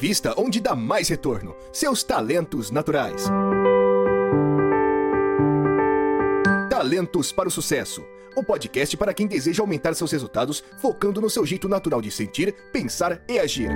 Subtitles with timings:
[0.00, 3.28] invista onde dá mais retorno: seus talentos naturais.
[6.70, 8.02] Talentos para o Sucesso
[8.36, 12.54] o podcast para quem deseja aumentar seus resultados focando no seu jeito natural de sentir,
[12.72, 13.68] pensar e agir.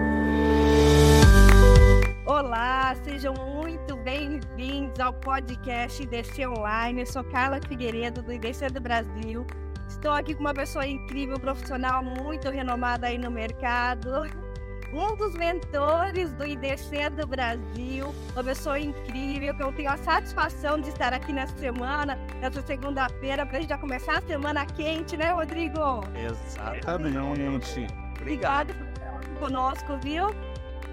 [2.25, 7.00] Olá, sejam muito bem-vindos ao podcast IDC Online.
[7.00, 9.45] Eu sou Carla Figueiredo, do IDC do Brasil.
[9.88, 14.44] Estou aqui com uma pessoa incrível, profissional, muito renomada aí no mercado
[14.95, 20.80] um dos mentores do IDC do Brasil, uma pessoa incrível, que eu tenho a satisfação
[20.80, 25.16] de estar aqui nessa semana, nessa segunda-feira, para a gente já começar a semana quente,
[25.16, 25.80] né, Rodrigo?
[26.15, 27.87] Exatamente.
[28.21, 30.27] Obrigado por estar aqui conosco, viu?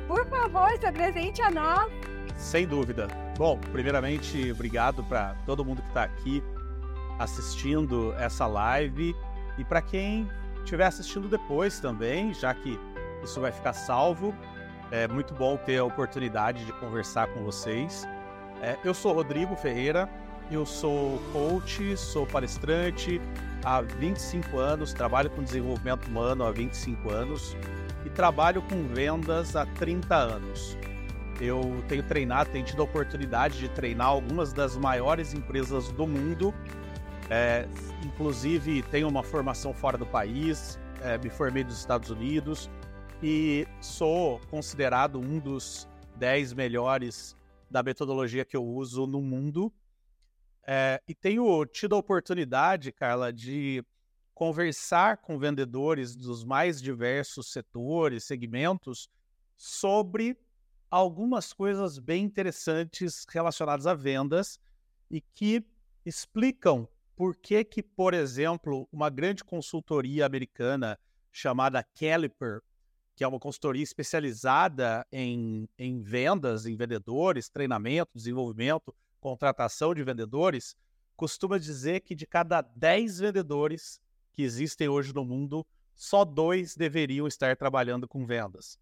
[0.07, 1.91] Por favor, se apresente a nós.
[2.35, 3.07] Sem dúvida.
[3.37, 6.43] Bom, primeiramente, obrigado para todo mundo que está aqui
[7.19, 9.15] assistindo essa live
[9.59, 10.27] e para quem
[10.63, 12.79] estiver assistindo depois também, já que
[13.23, 14.33] isso vai ficar salvo.
[14.91, 18.07] É muito bom ter a oportunidade de conversar com vocês.
[18.61, 20.09] É, eu sou Rodrigo Ferreira,
[20.51, 23.21] eu sou coach, sou palestrante
[23.63, 27.55] há 25 anos, trabalho com desenvolvimento humano há 25 anos
[28.05, 30.77] e trabalho com vendas há 30 anos.
[31.39, 36.53] Eu tenho treinado, tenho tido a oportunidade de treinar algumas das maiores empresas do mundo.
[37.29, 37.65] É,
[38.05, 42.69] inclusive, tenho uma formação fora do país, é, me formei nos Estados Unidos,
[43.23, 47.37] e sou considerado um dos 10 melhores
[47.69, 49.71] da metodologia que eu uso no mundo.
[50.65, 53.85] É, e tenho tido a oportunidade, Carla, de
[54.33, 59.07] conversar com vendedores dos mais diversos setores, segmentos,
[59.55, 60.35] sobre
[60.89, 64.59] algumas coisas bem interessantes relacionadas a vendas
[65.11, 65.63] e que
[66.03, 70.99] explicam por que que, por exemplo, uma grande consultoria americana
[71.31, 72.63] chamada Caliper
[73.21, 80.75] que é uma consultoria especializada em, em vendas, em vendedores, treinamento, desenvolvimento, contratação de vendedores,
[81.15, 84.01] costuma dizer que de cada 10 vendedores
[84.33, 85.63] que existem hoje no mundo,
[85.93, 88.79] só dois deveriam estar trabalhando com vendas.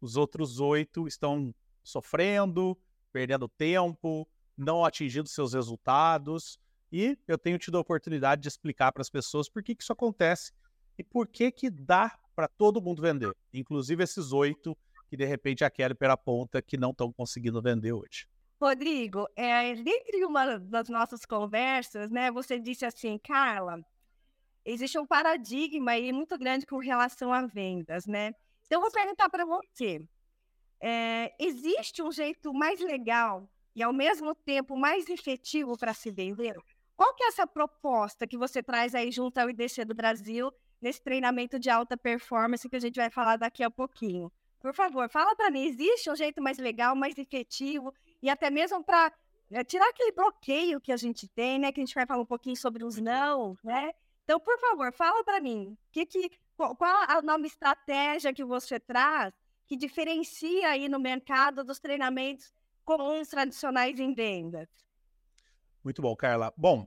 [0.00, 1.52] Os outros oito estão
[1.82, 2.78] sofrendo,
[3.12, 6.56] perdendo tempo, não atingindo seus resultados.
[6.92, 9.92] E eu tenho tido a oportunidade de explicar para as pessoas por que, que isso
[9.92, 10.52] acontece
[10.96, 14.76] e por que, que dá para todo mundo vender, inclusive esses oito
[15.08, 18.26] que de repente a pela ponta que não estão conseguindo vender hoje.
[18.60, 23.84] Rodrigo, é, dentre uma das nossas conversas, né, você disse assim, Carla,
[24.64, 28.32] existe um paradigma aí muito grande com relação a vendas, né?
[28.66, 30.00] Então, eu vou perguntar para você,
[30.80, 36.56] é, existe um jeito mais legal e, ao mesmo tempo, mais efetivo para se vender?
[36.96, 41.00] Qual que é essa proposta que você traz aí junto ao IDC do Brasil nesse
[41.00, 44.30] treinamento de alta performance que a gente vai falar daqui a pouquinho.
[44.60, 48.82] Por favor, fala para mim, existe um jeito mais legal, mais efetivo e até mesmo
[48.84, 49.12] para
[49.48, 51.72] né, tirar aquele bloqueio que a gente tem, né?
[51.72, 53.92] Que a gente vai falar um pouquinho sobre os não, né?
[54.24, 58.78] Então, por favor, fala para mim, que, que, qual, qual a nova estratégia que você
[58.78, 59.32] traz
[59.66, 62.52] que diferencia aí no mercado dos treinamentos
[62.84, 64.68] comuns tradicionais em vendas?
[65.82, 66.52] Muito bom, Carla.
[66.56, 66.86] Bom,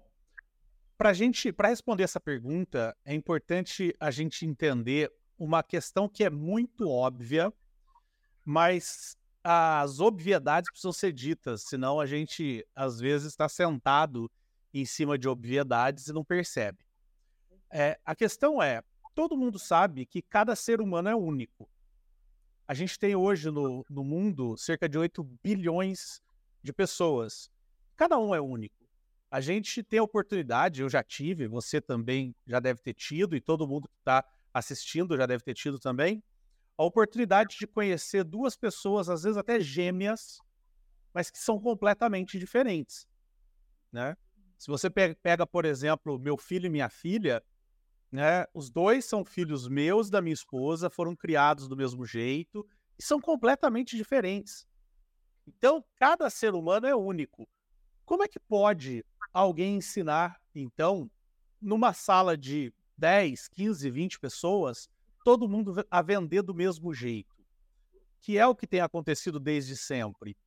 [0.98, 6.30] para gente, para responder essa pergunta, é importante a gente entender uma questão que é
[6.30, 7.52] muito óbvia,
[8.44, 14.32] mas as obviedades precisam ser ditas, senão a gente às vezes está sentado
[14.74, 16.80] em cima de obviedades e não percebe.
[17.70, 18.82] É, a questão é,
[19.14, 21.70] todo mundo sabe que cada ser humano é único.
[22.68, 26.22] A gente tem hoje no, no mundo cerca de 8 bilhões
[26.64, 27.52] de pessoas.
[27.96, 28.85] Cada um é único
[29.30, 33.42] a gente tem a oportunidade, eu já tive, você também já deve ter tido, e
[33.42, 36.24] todo mundo que está assistindo já deve ter tido também,
[36.78, 40.40] a oportunidade de conhecer duas pessoas, às vezes até gêmeas,
[41.14, 43.08] mas que são completamente diferentes.
[43.92, 44.16] Né?
[44.58, 47.44] Se você pega, por exemplo, meu filho e minha filha,
[48.12, 52.66] né, os dois são filhos meus, da minha esposa, foram criados do mesmo jeito
[52.98, 54.66] e são completamente diferentes.
[55.48, 57.48] Então, cada ser humano é único.
[58.06, 59.04] Como é que pode
[59.36, 61.12] alguém ensinar, então,
[61.62, 64.90] numa sala de 10, 15, 20 pessoas,
[65.26, 67.36] todo mundo a vender do mesmo jeito,
[68.22, 70.38] que é o que tem acontecido desde sempre.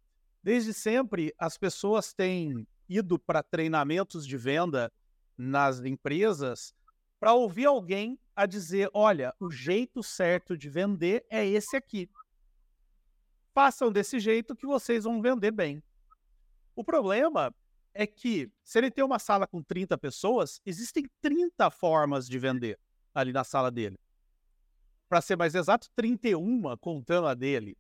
[0.43, 4.91] Desde sempre, as pessoas têm ido para treinamentos de venda
[5.37, 6.73] nas empresas
[7.21, 12.09] para ouvir alguém a dizer: olha, o jeito certo de vender é esse aqui.
[13.53, 15.83] Façam desse jeito que vocês vão vender bem.
[16.75, 17.55] O problema
[17.95, 22.79] é que se ele tem uma sala com 30 pessoas, existem 30 formas de vender
[23.15, 23.99] ali na sala dele.
[25.09, 27.77] Para ser mais exato, 31 contando a dele.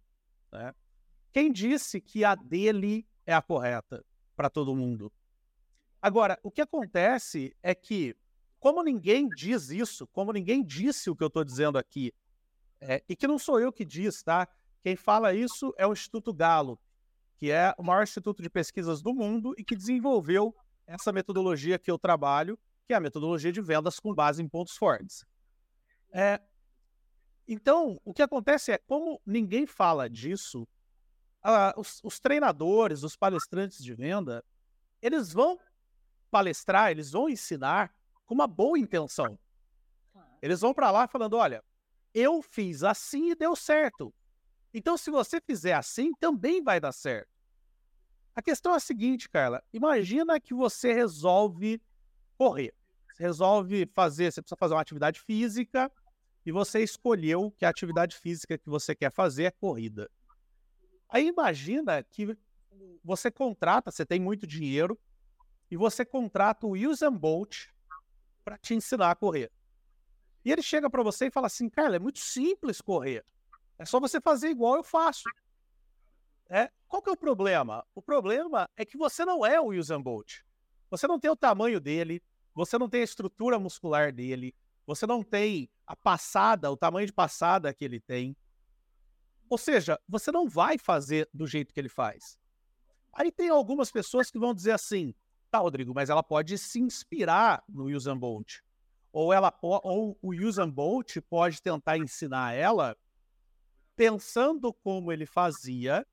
[0.51, 0.75] Né?
[1.33, 5.13] Quem disse que a dele é a correta para todo mundo?
[6.01, 8.17] Agora, o que acontece é que,
[8.59, 12.13] como ninguém diz isso, como ninguém disse o que eu estou dizendo aqui,
[12.81, 14.49] é, e que não sou eu que diz, tá?
[14.81, 16.79] Quem fala isso é o Instituto Galo,
[17.39, 20.55] que é o maior instituto de pesquisas do mundo e que desenvolveu
[20.87, 24.77] essa metodologia que eu trabalho, que é a metodologia de vendas com base em pontos
[24.77, 25.25] fortes.
[26.13, 26.41] É,
[27.47, 30.67] então, o que acontece é, como ninguém fala disso,
[31.77, 34.45] os, os treinadores, os palestrantes de venda,
[35.01, 35.59] eles vão
[36.31, 37.95] palestrar, eles vão ensinar
[38.27, 39.39] com uma boa intenção.
[40.43, 41.65] Eles vão para lá falando: olha,
[42.13, 44.13] eu fiz assim e deu certo.
[44.73, 47.29] Então, se você fizer assim, também vai dar certo.
[48.35, 51.81] A questão é a seguinte, Carla: imagina que você resolve
[52.37, 52.73] correr.
[53.13, 55.91] Você resolve fazer, você precisa fazer uma atividade física
[56.47, 60.11] e você escolheu que a atividade física que você quer fazer é corrida.
[61.09, 62.37] Aí imagina que
[63.03, 64.99] você contrata, você tem muito dinheiro,
[65.71, 67.67] e você contrata o Usain Bolt
[68.45, 69.51] para te ensinar a correr.
[70.45, 73.25] E ele chega para você e fala assim, cara, é muito simples correr.
[73.79, 75.25] É só você fazer igual eu faço.
[76.51, 77.85] É, qual que é o problema?
[77.95, 80.41] O problema é que você não é o Usain Bolt.
[80.91, 82.23] Você não tem o tamanho dele,
[82.55, 84.55] você não tem a estrutura muscular dele,
[84.87, 88.37] você não tem a passada, o tamanho de passada que ele tem.
[89.49, 92.39] Ou seja, você não vai fazer do jeito que ele faz.
[93.13, 95.15] Aí tem algumas pessoas que vão dizer assim:
[95.51, 98.61] tá, Rodrigo, mas ela pode se inspirar no Usain Bolt.
[99.13, 102.97] Ou, ela, ou o Usain Bolt pode tentar ensinar ela
[103.99, 106.07] pensando como ele fazia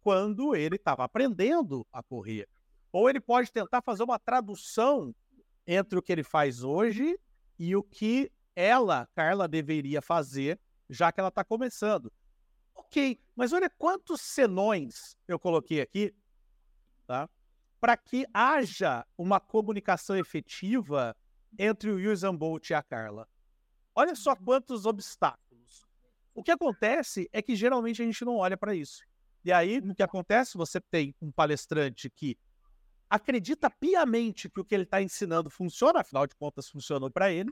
[0.00, 2.48] quando ele estava aprendendo a correr.
[2.92, 5.12] Ou ele pode tentar fazer uma tradução
[5.66, 7.18] entre o que ele faz hoje
[7.58, 12.12] e o que ela, Carla, deveria fazer, já que ela está começando.
[12.76, 16.14] Ok, mas olha quantos senões eu coloquei aqui,
[17.08, 17.28] tá?
[17.80, 21.16] Para que haja uma comunicação efetiva
[21.58, 23.28] entre o Usain Bolt e a Carla.
[23.96, 25.51] Olha só quantos obstáculos.
[26.34, 29.02] O que acontece é que geralmente a gente não olha para isso.
[29.44, 30.56] E aí, o que acontece?
[30.56, 32.38] Você tem um palestrante que
[33.10, 37.50] acredita piamente que o que ele está ensinando funciona, afinal de contas, funcionou para ele,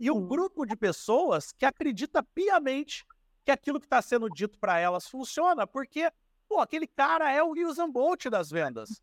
[0.00, 3.04] e um grupo de pessoas que acredita piamente
[3.44, 6.10] que aquilo que está sendo dito para elas funciona, porque,
[6.48, 9.00] pô, aquele cara é o Usain Bolt das vendas.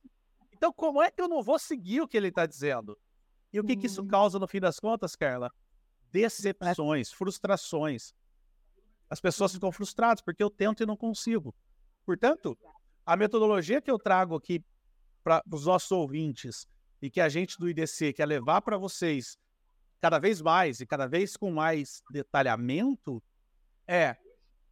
[0.51, 2.98] Então, como é que eu não vou seguir o que ele está dizendo?
[3.51, 4.07] E o que, que isso hum.
[4.07, 5.51] causa no fim das contas, Carla?
[6.12, 8.13] Decepções, frustrações
[9.10, 11.54] as pessoas ficam frustradas porque eu tento e não consigo.
[12.06, 12.57] Portanto,
[13.06, 14.63] a metodologia que eu trago aqui
[15.24, 16.68] para os nossos ouvintes
[17.02, 19.38] e que a gente do IDC quer levar para vocês
[20.02, 23.24] cada vez mais e cada vez com mais detalhamento
[23.88, 24.16] é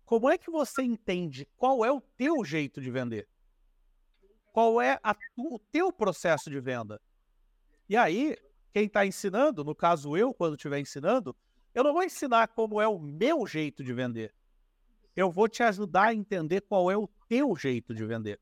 [0.06, 3.28] como é que você entende qual é o teu jeito de vender?
[4.52, 7.02] Qual é a, o teu processo de venda?
[7.90, 8.38] E aí,
[8.72, 11.36] quem está ensinando, no caso eu, quando estiver ensinando,
[11.74, 14.34] eu não vou ensinar como é o meu jeito de vender.
[15.16, 18.40] Eu vou te ajudar a entender qual é o teu jeito de vender.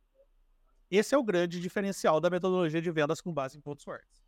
[0.89, 4.22] Esse é o grande diferencial da metodologia de vendas com base em pontos fortes.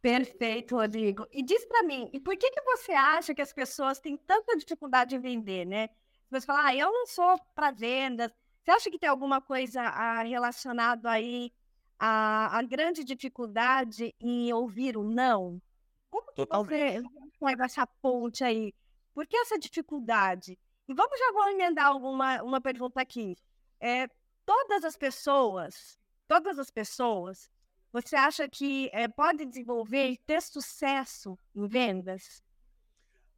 [0.00, 1.26] Perfeito, Rodrigo.
[1.32, 4.56] E diz para mim, e por que, que você acha que as pessoas têm tanta
[4.56, 5.88] dificuldade em vender, né?
[6.30, 8.32] Você fala, ah, eu não sou para vendas.
[8.62, 11.52] Você acha que tem alguma coisa ah, relacionado aí
[11.98, 15.60] à, à grande dificuldade em ouvir o não?
[16.08, 17.02] Como que Totalmente.
[17.02, 18.74] você faz essa ponte aí?
[19.14, 20.58] Por que essa dificuldade?
[20.88, 23.36] E vamos já vou emendar alguma uma pergunta aqui.
[23.80, 24.08] É,
[24.44, 27.50] todas as pessoas, todas as pessoas,
[27.92, 32.42] você acha que é, pode desenvolver e ter sucesso em vendas?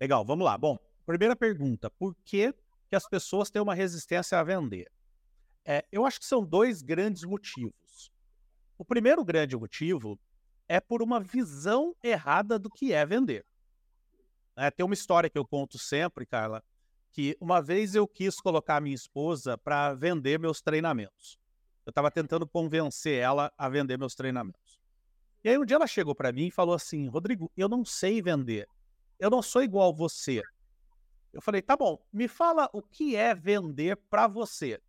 [0.01, 0.59] Legal, vamos lá.
[0.59, 2.53] Bom, primeira pergunta: por que,
[2.89, 4.91] que as pessoas têm uma resistência a vender?
[5.65, 8.13] É, eu acho que são dois grandes motivos.
[8.77, 10.19] O primeiro grande motivo
[10.69, 13.45] é por uma visão errada do que é vender.
[14.59, 16.65] É, tem uma história que eu conto sempre, Carla,
[17.13, 21.39] que uma vez eu quis colocar minha esposa para vender meus treinamentos.
[21.87, 24.81] Eu estava tentando convencer ela a vender meus treinamentos.
[25.45, 28.21] E aí um dia ela chegou para mim e falou assim: Rodrigo, eu não sei
[28.21, 28.69] vender.
[29.17, 30.43] Eu não sou igual você.
[31.33, 34.81] Eu falei: tá bom, me fala o que é vender para você.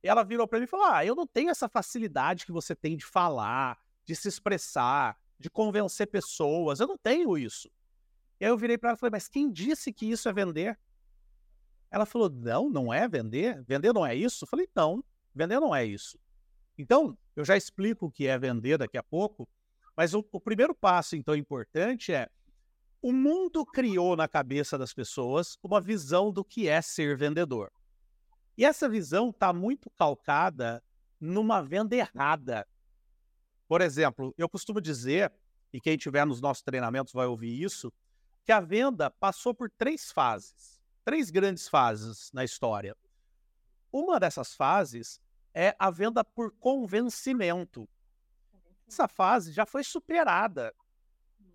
[0.00, 2.74] E ela virou para mim e falou: ah, eu não tenho essa facilidade que você
[2.74, 6.78] tem de falar, de se expressar, de convencer pessoas.
[6.78, 7.68] Eu não tenho isso.
[8.40, 10.78] E aí eu virei para ela e falei, mas quem disse que isso é vender?
[11.90, 13.62] Ela falou, não, não é vender.
[13.64, 14.44] Vender não é isso?
[14.44, 15.02] Eu falei, não,
[15.34, 16.18] vender não é isso.
[16.76, 19.48] Então, eu já explico o que é vender daqui a pouco,
[19.96, 22.28] mas o, o primeiro passo, então, importante é
[23.00, 27.70] o mundo criou na cabeça das pessoas uma visão do que é ser vendedor.
[28.58, 30.82] E essa visão está muito calcada
[31.20, 32.66] numa venda errada.
[33.68, 35.32] Por exemplo, eu costumo dizer,
[35.72, 37.92] e quem tiver nos nossos treinamentos vai ouvir isso,
[38.46, 42.96] que a venda passou por três fases, três grandes fases na história.
[43.92, 45.20] Uma dessas fases
[45.52, 47.88] é a venda por convencimento.
[48.86, 50.72] Essa fase já foi superada.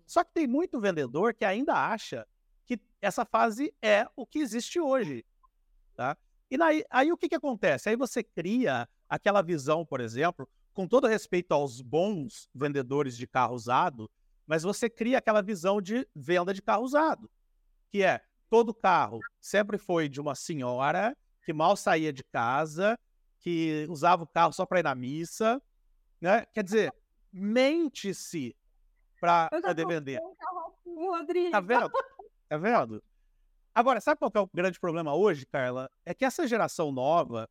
[0.06, 2.28] Só que tem muito vendedor que ainda acha
[2.66, 5.24] que essa fase é o que existe hoje.
[5.94, 6.14] Tá?
[6.50, 7.88] E daí, aí o que, que acontece?
[7.88, 13.54] Aí você cria aquela visão, por exemplo, com todo respeito aos bons vendedores de carro
[13.54, 14.10] usado,
[14.46, 17.30] mas você cria aquela visão de venda de carro usado,
[17.90, 18.20] que é
[18.50, 22.98] todo carro sempre foi de uma senhora que mal saía de casa,
[23.40, 25.60] que usava o carro só para ir na missa,
[26.20, 26.46] né?
[26.54, 26.94] Quer dizer,
[27.32, 28.54] mente-se
[29.20, 30.20] para poder vender.
[31.50, 31.90] Tá vendo?
[32.48, 33.02] Tá vendo?
[33.74, 35.90] Agora, sabe qual é o grande problema hoje, Carla?
[36.04, 37.48] É que essa geração nova,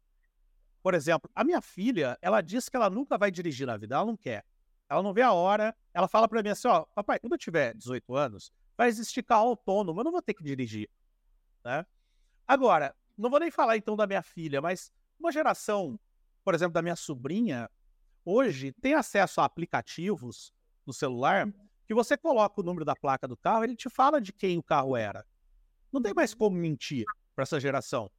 [0.83, 4.05] por exemplo, a minha filha, ela diz que ela nunca vai dirigir na vida, ela
[4.05, 4.45] não quer.
[4.91, 5.73] Ela não vê a hora.
[5.93, 9.47] Ela fala para mim assim: ó, papai, quando eu tiver 18 anos, vai existir carro
[9.47, 10.89] autônomo, eu não vou ter que dirigir.
[11.63, 11.85] Né?
[12.45, 15.97] Agora, não vou nem falar então da minha filha, mas uma geração,
[16.43, 17.69] por exemplo, da minha sobrinha,
[18.25, 20.51] hoje tem acesso a aplicativos
[20.85, 21.47] no celular
[21.87, 24.63] que você coloca o número da placa do carro, ele te fala de quem o
[24.63, 25.25] carro era.
[25.89, 28.11] Não tem mais como mentir para essa geração.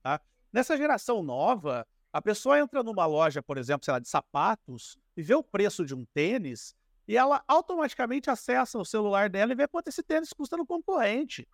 [0.00, 0.20] Tá?
[0.52, 5.22] Nessa geração nova, a pessoa entra numa loja, por exemplo, sei lá, de sapatos, e
[5.22, 6.74] vê o preço de um tênis,
[7.06, 11.48] e ela automaticamente acessa o celular dela e vê quanto esse tênis custa no concorrente.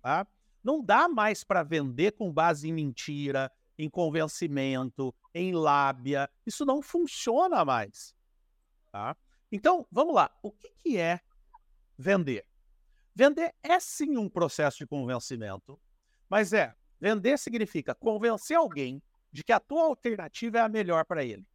[0.00, 0.26] Tá?
[0.62, 6.30] Não dá mais para vender com base em mentira, em convencimento, em lábia.
[6.46, 8.14] Isso não funciona mais.
[8.92, 9.16] Tá?
[9.50, 10.30] Então, vamos lá.
[10.42, 11.20] O que, que é
[11.96, 12.46] vender?
[13.14, 15.80] Vender é sim um processo de convencimento,
[16.28, 21.24] mas é Vender significa convencer alguém de que a tua alternativa é a melhor para
[21.24, 21.46] ele.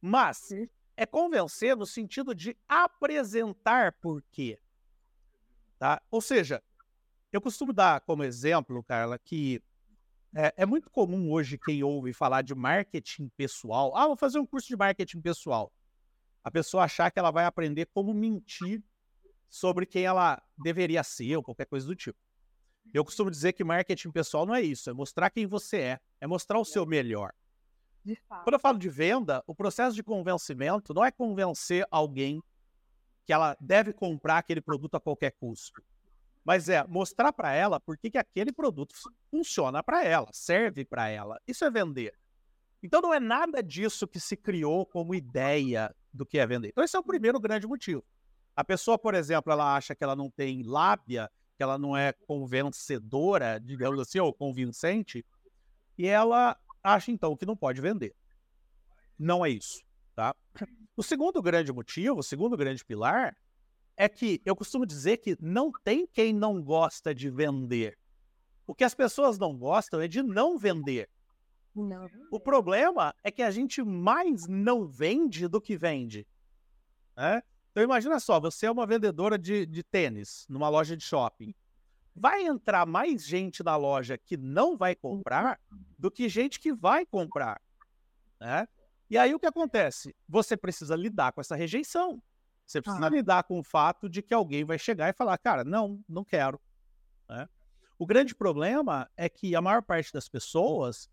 [0.00, 0.50] Mas
[0.96, 4.58] é convencer no sentido de apresentar por quê.
[5.78, 6.00] Tá?
[6.10, 6.62] Ou seja,
[7.32, 9.62] eu costumo dar como exemplo, Carla, que
[10.34, 13.96] é, é, muito comum hoje quem ouve falar de marketing pessoal.
[13.96, 15.72] Ah, vou fazer um curso de marketing pessoal.
[16.42, 18.82] A pessoa achar que ela vai aprender como mentir
[19.48, 22.18] sobre quem ela deveria ser ou qualquer coisa do tipo.
[22.92, 26.26] Eu costumo dizer que marketing pessoal não é isso, é mostrar quem você é, é
[26.26, 27.32] mostrar o seu melhor.
[28.44, 32.40] Quando eu falo de venda, o processo de convencimento não é convencer alguém
[33.24, 35.82] que ela deve comprar aquele produto a qualquer custo,
[36.44, 38.94] mas é mostrar para ela por que, que aquele produto
[39.28, 41.40] funciona para ela, serve para ela.
[41.46, 42.14] Isso é vender.
[42.80, 46.68] Então não é nada disso que se criou como ideia do que é vender.
[46.68, 48.04] Então esse é o primeiro grande motivo.
[48.54, 52.12] A pessoa, por exemplo, ela acha que ela não tem lábia que ela não é
[52.12, 55.24] convencedora, digamos assim, ou convincente,
[55.96, 58.14] e ela acha então que não pode vender.
[59.18, 59.82] Não é isso,
[60.14, 60.34] tá?
[60.96, 63.36] O segundo grande motivo, o segundo grande pilar,
[63.96, 67.98] é que eu costumo dizer que não tem quem não gosta de vender.
[68.66, 71.08] O que as pessoas não gostam é de não vender.
[71.74, 72.08] Não.
[72.30, 76.26] O problema é que a gente mais não vende do que vende.
[77.16, 77.42] Né?
[77.76, 81.54] Então imagina só, você é uma vendedora de, de tênis numa loja de shopping.
[82.14, 85.60] Vai entrar mais gente na loja que não vai comprar
[85.98, 87.60] do que gente que vai comprar.
[88.40, 88.66] Né?
[89.10, 90.16] E aí o que acontece?
[90.26, 92.22] Você precisa lidar com essa rejeição.
[92.64, 93.10] Você precisa ah.
[93.10, 96.58] lidar com o fato de que alguém vai chegar e falar, cara, não, não quero.
[97.28, 97.46] Né?
[97.98, 101.10] O grande problema é que a maior parte das pessoas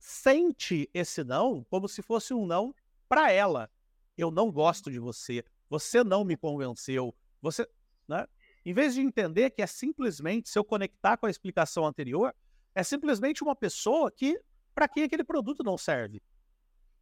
[0.00, 2.74] sente esse não como se fosse um não
[3.08, 3.70] para ela.
[4.18, 7.14] Eu não gosto de você, você não me convenceu.
[7.40, 7.66] Você,
[8.06, 8.26] né?
[8.66, 12.34] Em vez de entender que é simplesmente, se eu conectar com a explicação anterior,
[12.74, 14.38] é simplesmente uma pessoa que
[14.74, 16.22] para quem aquele produto não serve.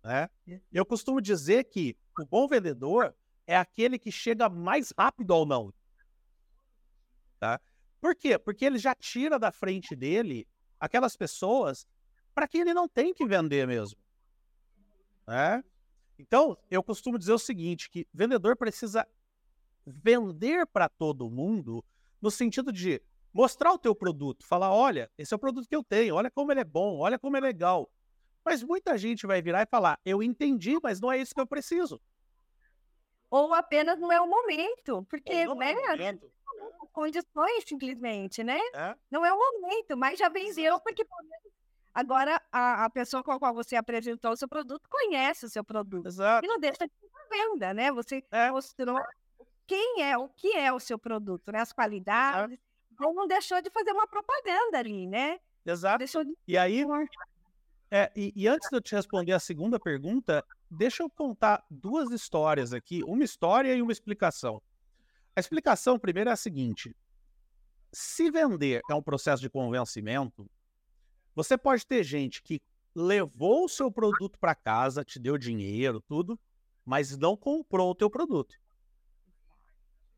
[0.05, 0.29] Né?
[0.73, 3.15] Eu costumo dizer que o bom vendedor
[3.47, 5.73] é aquele que chega mais rápido ao não.
[7.41, 7.61] Tá?
[8.01, 8.39] Por quê?
[8.39, 10.47] Porque ele já tira da frente dele
[10.79, 11.87] aquelas pessoas
[12.35, 13.99] para quem ele não tem que vender mesmo.
[15.27, 15.65] Né?
[16.19, 19.07] Então, eu costumo dizer o seguinte, que vendedor precisa
[19.87, 21.85] vender para todo mundo
[22.21, 23.01] no sentido de
[23.33, 26.51] mostrar o teu produto, falar, olha, esse é o produto que eu tenho, olha como
[26.51, 27.89] ele é bom, olha como é legal.
[28.45, 31.47] Mas muita gente vai virar e falar, eu entendi, mas não é isso que eu
[31.47, 32.01] preciso.
[33.31, 36.33] Ou apenas não é o momento, porque, não né, é momento.
[36.93, 38.59] condições simplesmente, né?
[38.75, 38.97] É?
[39.11, 41.05] Não é o momento, mas já vendeu porque
[41.99, 45.65] Agora, a, a, pessoa com a qual você apresentou o seu produto conhece o seu
[45.65, 46.07] produto.
[46.07, 46.47] Exato.
[46.47, 46.93] E não deixa de
[47.29, 47.91] venda, né?
[47.91, 48.53] Você é.
[48.53, 49.01] mostrou
[49.67, 51.59] quem é, o que é o seu produto, né?
[51.59, 52.53] As qualidades.
[52.53, 52.63] Exato.
[52.93, 55.41] Então, não deixou de fazer uma propaganda ali, né?
[55.67, 55.99] exato.
[55.99, 56.85] Deixou de E aí,
[57.91, 62.13] é, e, e antes de eu te responder a segunda pergunta, deixa eu contar duas
[62.13, 64.63] histórias aqui, uma história e uma explicação.
[65.35, 66.95] A explicação primeiro é a seguinte:
[67.93, 70.49] se vender é um processo de convencimento,
[71.39, 72.61] você pode ter gente que
[72.93, 76.37] levou o seu produto para casa, te deu dinheiro, tudo,
[76.85, 78.57] mas não comprou o teu produto.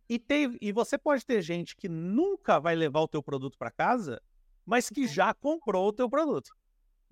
[0.09, 3.71] E, tem, e você pode ter gente que nunca vai levar o teu produto para
[3.71, 4.19] casa,
[4.65, 6.57] mas que já comprou o teu produto.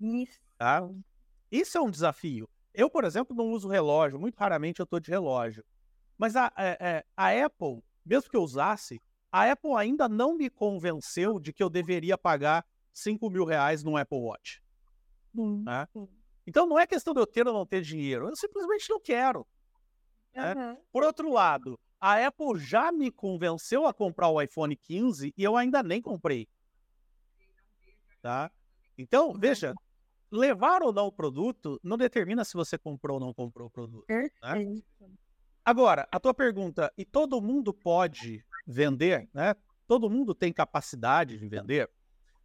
[0.01, 0.39] Isso.
[0.57, 0.89] Tá?
[1.51, 2.49] Isso é um desafio.
[2.73, 5.63] Eu, por exemplo, não uso relógio, muito raramente eu estou de relógio.
[6.17, 8.99] Mas a, é, é, a Apple, mesmo que eu usasse,
[9.31, 13.97] a Apple ainda não me convenceu de que eu deveria pagar 5 mil reais num
[13.97, 14.61] Apple Watch.
[15.35, 15.63] Sim.
[15.63, 15.87] né?
[16.45, 19.47] Então não é questão de eu ter ou não ter dinheiro, eu simplesmente não quero.
[20.33, 20.51] É.
[20.51, 20.77] Aham.
[20.91, 25.55] Por outro lado, a Apple já me convenceu a comprar o iPhone 15 e eu
[25.55, 26.47] ainda nem comprei.
[28.21, 28.51] Tá?
[28.97, 29.73] Então, veja,
[30.31, 34.05] levar ou não o produto não determina se você comprou ou não comprou o produto.
[34.05, 34.83] Perfeito.
[35.63, 39.55] Agora, a tua pergunta, e todo mundo pode vender, né?
[39.87, 41.89] Todo mundo tem capacidade de vender?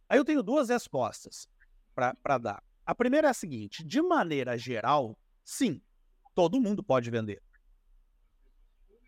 [0.07, 1.47] Aí eu tenho duas respostas
[1.93, 2.63] para dar.
[2.85, 5.81] A primeira é a seguinte: de maneira geral, sim,
[6.33, 7.41] todo mundo pode vender.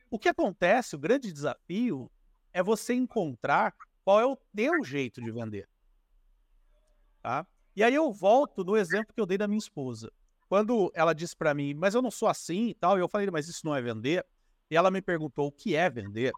[0.09, 2.09] O que acontece, o grande desafio,
[2.53, 5.69] é você encontrar qual é o teu jeito de vender.
[7.21, 7.45] Tá?
[7.75, 10.11] E aí eu volto no exemplo que eu dei da minha esposa.
[10.47, 13.29] Quando ela disse para mim, mas eu não sou assim e tal, e eu falei,
[13.29, 14.25] mas isso não é vender.
[14.71, 16.31] E ela me perguntou o que é vender.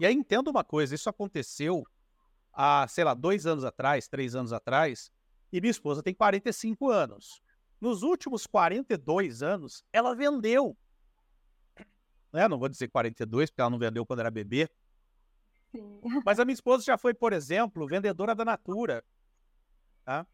[0.00, 1.86] E aí entenda uma coisa, isso aconteceu
[2.52, 5.10] há, sei lá, dois anos atrás, três anos atrás,
[5.52, 7.42] e minha esposa tem 45 anos.
[7.80, 10.76] Nos últimos 42 anos, ela vendeu.
[12.32, 12.48] Né?
[12.48, 14.70] Não vou dizer 42, porque ela não vendeu quando era bebê,
[15.70, 16.00] Sim.
[16.24, 19.04] mas a minha esposa já foi, por exemplo, vendedora da Natura.
[20.04, 20.26] tá?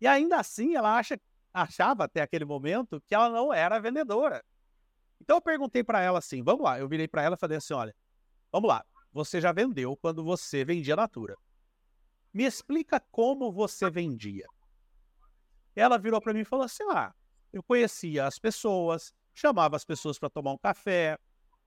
[0.00, 1.20] E ainda assim, ela acha,
[1.52, 4.44] achava até aquele momento que ela não era vendedora.
[5.20, 7.74] Então eu perguntei para ela assim, vamos lá, eu virei para ela e falei assim,
[7.74, 7.94] olha,
[8.50, 11.36] vamos lá, você já vendeu quando você vendia Natura.
[12.32, 14.46] Me explica como você vendia.
[15.74, 17.14] Ela virou para mim e falou assim, ah,
[17.52, 21.18] eu conhecia as pessoas, chamava as pessoas para tomar um café,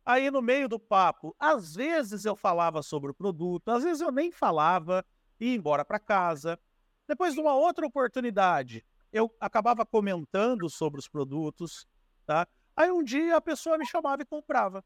[0.06, 4.12] Aí no meio do papo, às vezes eu falava sobre o produto, às vezes eu
[4.12, 5.04] nem falava
[5.40, 6.60] e ia embora para casa.
[7.08, 11.88] Depois de uma outra oportunidade, eu acabava comentando sobre os produtos,
[12.24, 12.48] tá?
[12.76, 14.86] Aí um dia a pessoa me chamava e comprava.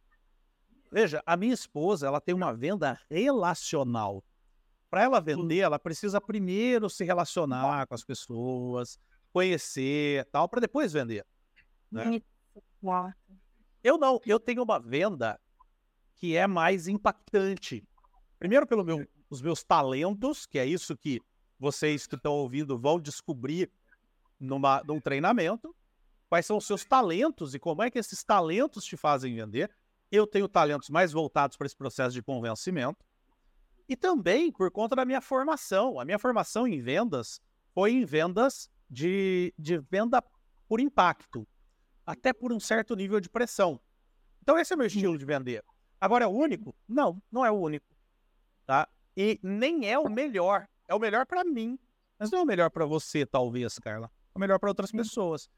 [0.90, 4.24] Veja, a minha esposa, ela tem uma venda relacional.
[4.90, 9.00] Para ela vender, ela precisa primeiro se relacionar com as pessoas,
[9.32, 11.26] conhecer, tal, para depois vender.
[11.92, 12.22] né?
[13.84, 15.40] Eu não, eu tenho uma venda
[16.16, 17.88] que é mais impactante.
[18.38, 21.22] Primeiro, pelos meu, os meus talentos, que é isso que
[21.60, 23.72] vocês que estão ouvindo vão descobrir
[24.40, 25.76] numa, num treinamento.
[26.28, 29.70] Quais são os seus talentos e como é que esses talentos te fazem vender.
[30.12, 33.06] Eu tenho talentos mais voltados para esse processo de convencimento.
[33.90, 36.00] E também por conta da minha formação.
[36.00, 37.42] A minha formação em vendas
[37.74, 40.24] foi em vendas de, de venda
[40.68, 41.48] por impacto
[42.06, 43.82] até por um certo nível de pressão.
[44.44, 45.64] Então esse é o meu estilo de vender.
[46.00, 46.76] Agora é o único?
[46.88, 47.86] Não, não é o único,
[48.66, 48.88] tá?
[49.18, 50.68] E nem é o melhor.
[50.88, 51.78] É o melhor para mim,
[52.18, 54.10] mas não é o melhor para você, talvez, Carla.
[54.34, 55.50] É o melhor para outras pessoas.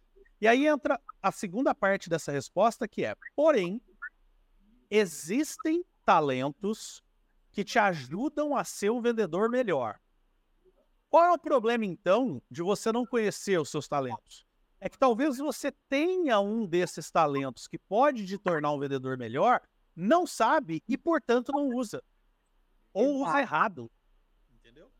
[0.41, 3.81] E aí entra a segunda parte dessa resposta, que é: porém,
[4.89, 7.03] existem talentos
[7.51, 9.99] que te ajudam a ser um vendedor melhor.
[11.09, 14.45] Qual é o problema, então, de você não conhecer os seus talentos?
[14.81, 19.61] é que talvez você tenha um desses talentos que pode te tornar um vendedor melhor,
[19.95, 22.03] não sabe e, portanto, não usa.
[22.91, 23.91] Ou usa errado.
[24.49, 24.91] Entendeu?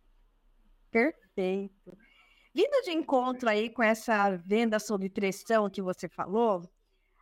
[0.92, 1.98] Perfeito.
[2.54, 6.70] Vindo de encontro aí com essa venda sob pressão que você falou,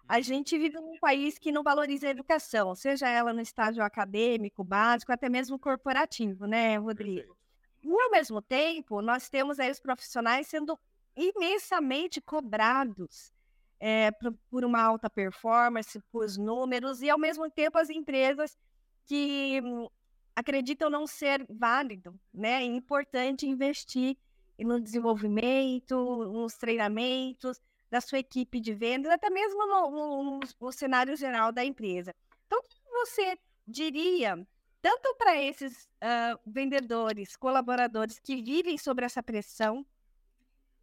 [0.10, 4.64] a gente vive num país que não valoriza a educação, seja ela no estágio acadêmico,
[4.64, 7.38] básico, até mesmo corporativo, né, Rodrigo?
[7.84, 10.78] E, ao mesmo tempo, nós temos aí os profissionais sendo
[11.16, 13.32] imensamente cobrados
[13.80, 14.10] é,
[14.50, 18.58] por, uma alta performance, por os números, e ao mesmo tempo as empresas
[19.06, 19.88] que hum,
[20.36, 22.64] acreditam não ser válido, né?
[22.64, 24.18] É importante investir
[24.58, 25.96] no desenvolvimento,
[26.34, 31.64] nos treinamentos da sua equipe de vendas, até mesmo no, no, no cenário geral da
[31.64, 32.14] empresa.
[32.46, 34.48] Então, o que você diria,
[34.82, 39.86] tanto para esses uh, vendedores, colaboradores que vivem sobre essa pressão,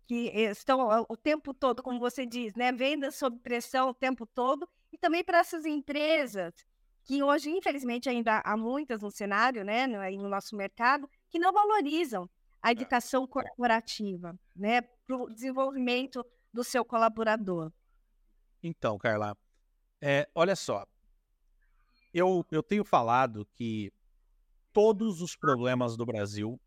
[0.07, 4.69] que estão o tempo todo, como você diz, né, vendas sob pressão o tempo todo,
[4.93, 6.55] e também para essas empresas
[7.03, 11.53] que hoje, infelizmente, ainda há muitas no cenário, né, no, no nosso mercado, que não
[11.53, 12.29] valorizam
[12.63, 16.25] a educação corporativa, né, para o desenvolvimento
[16.57, 17.71] do seu colaborador?
[18.63, 19.37] Então, Carla,
[20.01, 20.87] é, olha só,
[22.15, 23.93] eu, eu tenho falado que
[24.73, 26.59] todos os problemas do Brasil,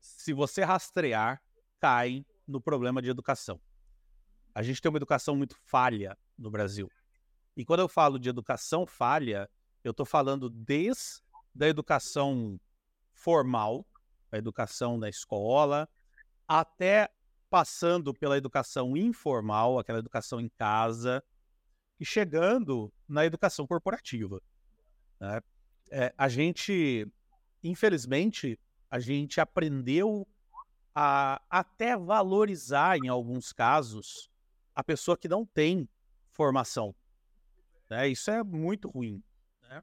[0.00, 1.40] se você rastrear,
[1.80, 3.60] caem no problema de educação.
[4.52, 6.90] A gente tem uma educação muito falha no Brasil.
[7.56, 9.48] E quando eu falo de educação falha,
[9.84, 11.22] eu estou falando desde
[11.60, 12.58] a educação
[13.12, 13.86] formal,
[14.32, 15.88] a educação na escola,
[16.48, 17.13] até
[17.54, 21.22] passando pela educação informal, aquela educação em casa,
[22.00, 24.42] e chegando na educação corporativa.
[25.20, 25.40] Né?
[25.88, 27.06] É, a gente,
[27.62, 28.58] infelizmente,
[28.90, 30.26] a gente aprendeu
[30.92, 34.28] a até valorizar, em alguns casos,
[34.74, 35.88] a pessoa que não tem
[36.32, 36.92] formação.
[37.88, 38.08] Né?
[38.08, 39.22] Isso é muito ruim.
[39.62, 39.80] Né?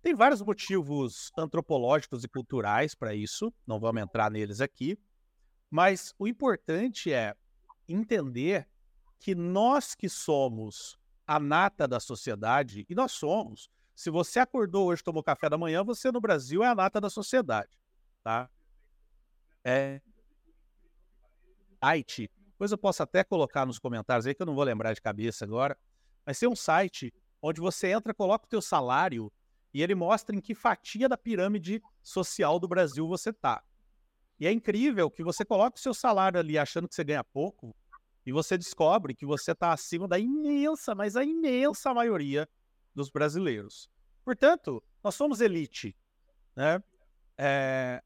[0.00, 4.98] Tem vários motivos antropológicos e culturais para isso, não vamos entrar neles aqui,
[5.72, 7.34] mas o importante é
[7.88, 8.68] entender
[9.18, 15.02] que nós que somos a nata da sociedade, e nós somos, se você acordou hoje
[15.02, 17.80] tomou café da manhã, você no Brasil é a nata da sociedade,
[18.22, 18.50] tá?
[19.64, 20.02] É...
[21.80, 25.00] Haiti, depois eu posso até colocar nos comentários aí, que eu não vou lembrar de
[25.00, 25.74] cabeça agora.
[26.26, 29.32] Mas tem um site onde você entra, coloca o teu salário
[29.72, 33.64] e ele mostra em que fatia da pirâmide social do Brasil você tá.
[34.38, 37.74] E é incrível que você coloca o seu salário ali achando que você ganha pouco
[38.24, 42.48] e você descobre que você está acima da imensa, mas a imensa maioria
[42.94, 43.88] dos brasileiros.
[44.24, 45.96] Portanto, nós somos elite.
[46.54, 46.82] Né?
[47.36, 48.02] É,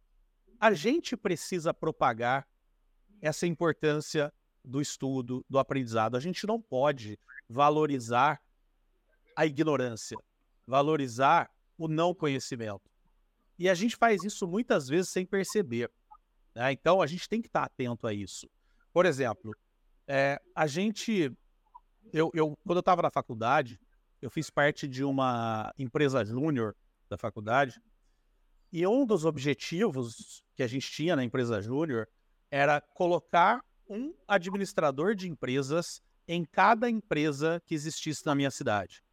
[0.59, 2.47] a gente precisa propagar
[3.21, 4.33] essa importância
[4.65, 6.17] do estudo, do aprendizado.
[6.17, 8.41] A gente não pode valorizar
[9.37, 10.17] a ignorância,
[10.67, 12.91] valorizar o não conhecimento.
[13.59, 15.91] E a gente faz isso muitas vezes sem perceber.
[16.57, 16.73] Né?
[16.73, 18.49] Então a gente tem que estar atento a isso.
[18.91, 19.55] Por exemplo,
[20.09, 21.31] é, a gente.
[22.11, 23.79] Eu, eu, quando eu estava na faculdade,
[24.23, 26.75] eu fiz parte de uma empresa júnior
[27.11, 27.79] da faculdade.
[28.73, 32.09] E um dos objetivos que a gente tinha na empresa júnior
[32.51, 39.05] era colocar um administrador de empresas em cada empresa que existisse na minha cidade.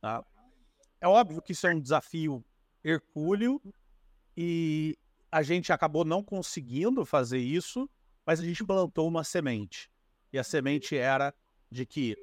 [0.00, 0.24] Tá?
[1.00, 2.44] É óbvio que isso é um desafio
[2.82, 3.62] hercúleo
[4.36, 4.98] e
[5.32, 7.88] a gente acabou não conseguindo fazer isso,
[8.26, 9.90] mas a gente plantou uma semente.
[10.30, 11.34] E a semente era
[11.70, 12.14] de que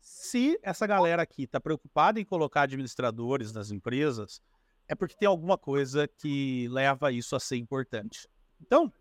[0.00, 4.42] se essa galera aqui está preocupada em colocar administradores nas empresas,
[4.88, 8.28] é porque tem alguma coisa que leva isso a ser importante.
[8.60, 8.92] Então,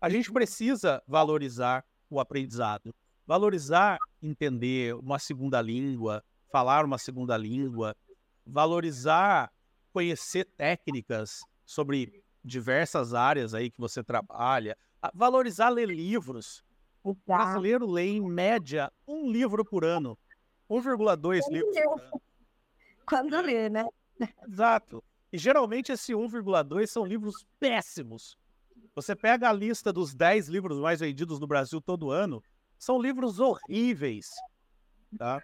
[0.00, 2.94] a gente precisa valorizar o aprendizado,
[3.26, 7.96] valorizar entender uma segunda língua, falar uma segunda língua,
[8.46, 9.50] valorizar
[9.92, 14.76] conhecer técnicas sobre diversas áreas aí que você trabalha,
[15.14, 16.64] valorizar ler livros.
[17.02, 20.16] O brasileiro lê em média um livro por ano,
[20.70, 22.22] 1,2 livros por ano.
[23.06, 23.84] Quando lê, né?
[24.46, 25.02] Exato.
[25.32, 28.36] E geralmente esse 1,2 são livros péssimos.
[28.94, 32.42] Você pega a lista dos 10 livros mais vendidos no Brasil todo ano,
[32.78, 34.30] são livros horríveis.
[35.18, 35.42] Tá?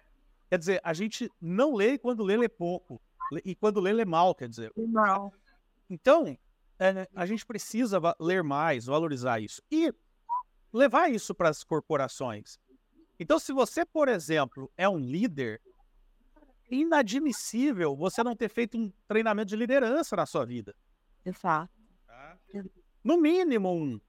[0.49, 3.01] Quer dizer, a gente não lê e quando lê, lê pouco.
[3.43, 4.71] E quando lê, lê mal, quer dizer.
[4.75, 5.31] Não.
[5.89, 6.37] Então,
[6.79, 9.61] é, a gente precisa ler mais, valorizar isso.
[9.69, 9.93] E
[10.71, 12.57] levar isso para as corporações.
[13.19, 15.61] Então, se você, por exemplo, é um líder,
[16.71, 20.73] é inadmissível você não ter feito um treinamento de liderança na sua vida.
[21.25, 21.73] Exato.
[22.07, 22.37] Tá?
[23.03, 23.99] No mínimo um.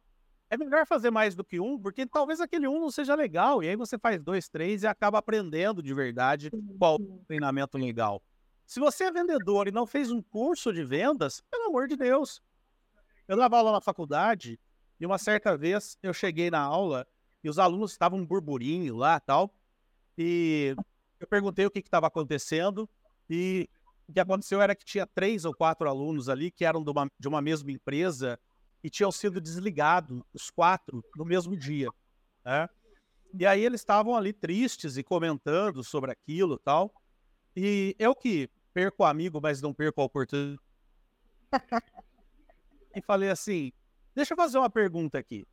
[0.49, 3.63] É melhor fazer mais do que um, porque talvez aquele um não seja legal.
[3.63, 8.23] E aí você faz dois, três e acaba aprendendo de verdade qual o treinamento legal.
[8.67, 12.41] Se você é vendedor e não fez um curso de vendas, pelo amor de Deus.
[13.31, 14.59] Eu dava aula na faculdade
[14.99, 17.07] e uma certa vez eu cheguei na aula
[17.45, 19.55] e os alunos estavam um burburinho lá tal.
[20.19, 20.75] E
[21.21, 22.91] eu perguntei o que estava acontecendo
[23.29, 23.71] e
[24.09, 27.09] o que aconteceu era que tinha três ou quatro alunos ali que eram de uma,
[27.17, 28.37] de uma mesma empresa
[28.83, 31.89] e tinham sido desligados, os quatro, no mesmo dia.
[32.45, 32.69] Né?
[33.39, 36.93] E aí eles estavam ali tristes e comentando sobre aquilo tal.
[37.55, 40.59] E eu que perco amigo, mas não perco a oportunidade.
[42.95, 43.73] e falei assim:
[44.15, 45.47] deixa eu fazer uma pergunta aqui.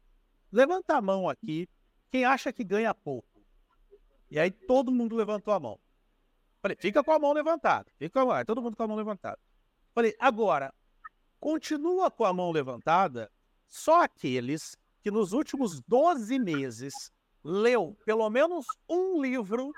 [0.51, 1.67] Levanta a mão aqui,
[2.09, 3.27] quem acha que ganha pouco.
[4.29, 5.79] E aí todo mundo levantou a mão.
[6.61, 7.89] Falei, fica com a mão levantada.
[7.97, 8.45] Fica com a mão.
[8.45, 9.39] Todo mundo com a mão levantada.
[9.93, 10.73] Falei, agora,
[11.39, 13.31] continua com a mão levantada
[13.67, 17.11] só aqueles que nos últimos 12 meses
[17.43, 19.71] leu pelo menos um livro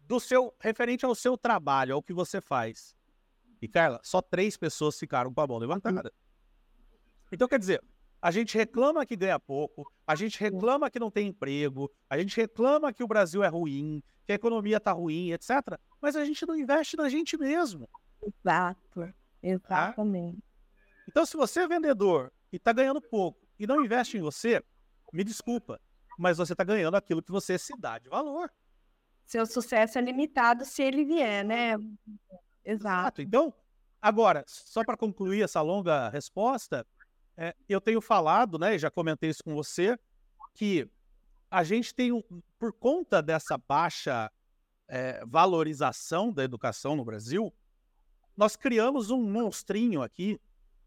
[0.00, 2.96] do seu referente ao seu trabalho, ao que você faz.
[3.60, 6.12] E Carla, só três pessoas ficaram com a mão levantada.
[7.32, 7.82] Então quer dizer,
[8.22, 12.36] A gente reclama que ganha pouco, a gente reclama que não tem emprego, a gente
[12.36, 15.50] reclama que o Brasil é ruim, que a economia está ruim, etc.
[16.02, 17.88] Mas a gente não investe na gente mesmo.
[18.22, 19.10] Exato,
[19.42, 20.36] exatamente.
[20.36, 20.42] Tá?
[21.08, 24.62] Então, se você é vendedor e está ganhando pouco e não investe em você,
[25.12, 25.80] me desculpa,
[26.18, 28.52] mas você está ganhando aquilo que você se dá de valor.
[29.24, 31.72] Seu sucesso é limitado se ele vier, né?
[31.72, 32.10] Exato.
[32.64, 33.22] Exato.
[33.22, 33.54] Então,
[34.02, 36.86] agora, só para concluir essa longa resposta,
[37.40, 39.98] é, eu tenho falado, né, já comentei isso com você,
[40.52, 40.86] que
[41.50, 42.12] a gente tem,
[42.58, 44.30] por conta dessa baixa
[44.86, 47.50] é, valorização da educação no Brasil,
[48.36, 50.38] nós criamos um monstrinho aqui,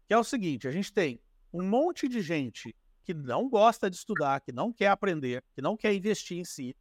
[0.06, 1.20] que é o seguinte: a gente tem
[1.52, 5.76] um monte de gente que não gosta de estudar, que não quer aprender, que não
[5.76, 6.76] quer investir em si,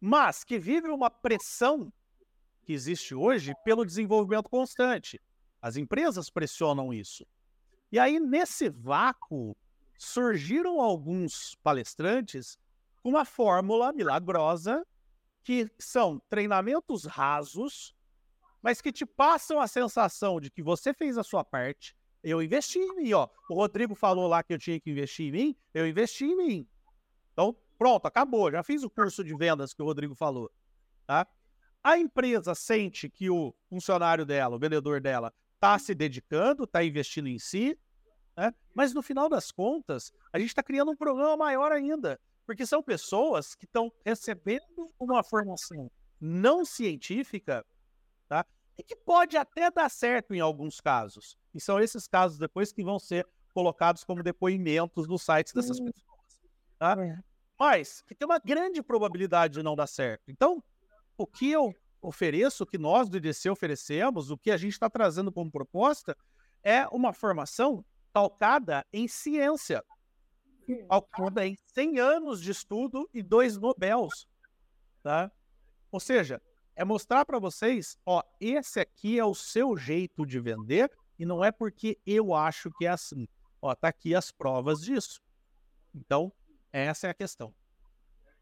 [0.00, 1.92] mas que vive uma pressão
[2.62, 5.20] que existe hoje pelo desenvolvimento constante.
[5.60, 7.26] As empresas pressionam isso.
[7.92, 9.54] E aí, nesse vácuo,
[9.98, 12.58] surgiram alguns palestrantes
[13.02, 14.82] com uma fórmula milagrosa
[15.44, 17.94] que são treinamentos rasos,
[18.62, 22.78] mas que te passam a sensação de que você fez a sua parte, eu investi
[22.78, 23.28] em mim, ó.
[23.50, 26.68] O Rodrigo falou lá que eu tinha que investir em mim, eu investi em mim.
[27.32, 28.50] Então, pronto, acabou.
[28.50, 30.50] Já fiz o curso de vendas que o Rodrigo falou,
[31.06, 31.26] tá?
[31.82, 37.28] A empresa sente que o funcionário dela, o vendedor dela, está se dedicando, está investindo
[37.28, 37.78] em si,
[38.36, 38.52] né?
[38.74, 42.82] mas no final das contas, a gente está criando um problema maior ainda, porque são
[42.82, 45.90] pessoas que estão recebendo uma formação
[46.20, 47.64] não científica,
[48.28, 48.46] tá?
[48.78, 51.36] e que pode até dar certo em alguns casos.
[51.54, 55.86] E são esses casos depois que vão ser colocados como depoimentos nos sites dessas hum.
[55.86, 56.40] pessoas.
[56.78, 56.96] Tá?
[57.04, 57.18] É.
[57.58, 60.30] Mas que tem uma grande probabilidade de não dar certo.
[60.30, 60.62] Então,
[61.16, 64.90] o que eu ofereço, o que nós do IDC oferecemos, o que a gente está
[64.90, 66.16] trazendo como proposta,
[66.62, 69.82] é uma formação calcada em ciência,
[70.88, 74.26] calcada em 100 anos de estudo e dois Nobels.
[75.02, 75.30] Tá?
[75.90, 76.40] Ou seja,
[76.74, 81.44] é mostrar para vocês, ó, esse aqui é o seu jeito de vender e não
[81.44, 83.28] é porque eu acho que é assim.
[83.60, 85.20] Ó, tá aqui as provas disso.
[85.94, 86.32] Então,
[86.72, 87.54] essa é a questão.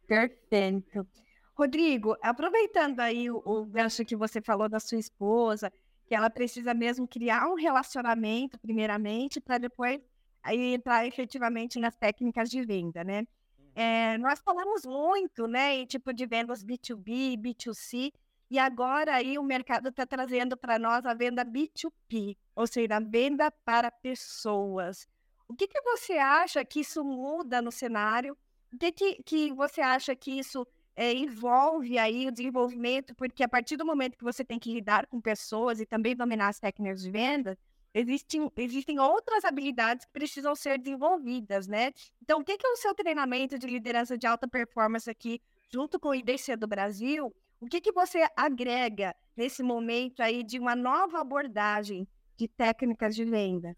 [0.06, 1.06] Perfeito.
[1.54, 5.70] Rodrigo, aproveitando aí o, o gancho que você falou da sua esposa,
[6.10, 10.00] que ela precisa mesmo criar um relacionamento, primeiramente, para depois
[10.42, 13.28] aí entrar efetivamente nas técnicas de venda, né?
[13.76, 18.12] É, nós falamos muito, né, em tipo de vendas B2B, B2C,
[18.50, 23.00] e agora aí o mercado está trazendo para nós a venda B2P, ou seja, a
[23.00, 25.06] venda para pessoas.
[25.46, 28.36] O que, que você acha que isso muda no cenário?
[28.74, 30.66] O que, que, que você acha que isso
[31.00, 33.14] é, envolve aí o desenvolvimento?
[33.14, 36.48] Porque a partir do momento que você tem que lidar com pessoas e também dominar
[36.48, 37.58] as técnicas de venda,
[37.94, 41.90] existem, existem outras habilidades que precisam ser desenvolvidas, né?
[42.20, 45.40] Então, o que, é o seu treinamento de liderança de alta performance aqui,
[45.72, 50.58] junto com o IDC do Brasil, o que, que você agrega nesse momento aí de
[50.58, 53.74] uma nova abordagem de técnicas de venda?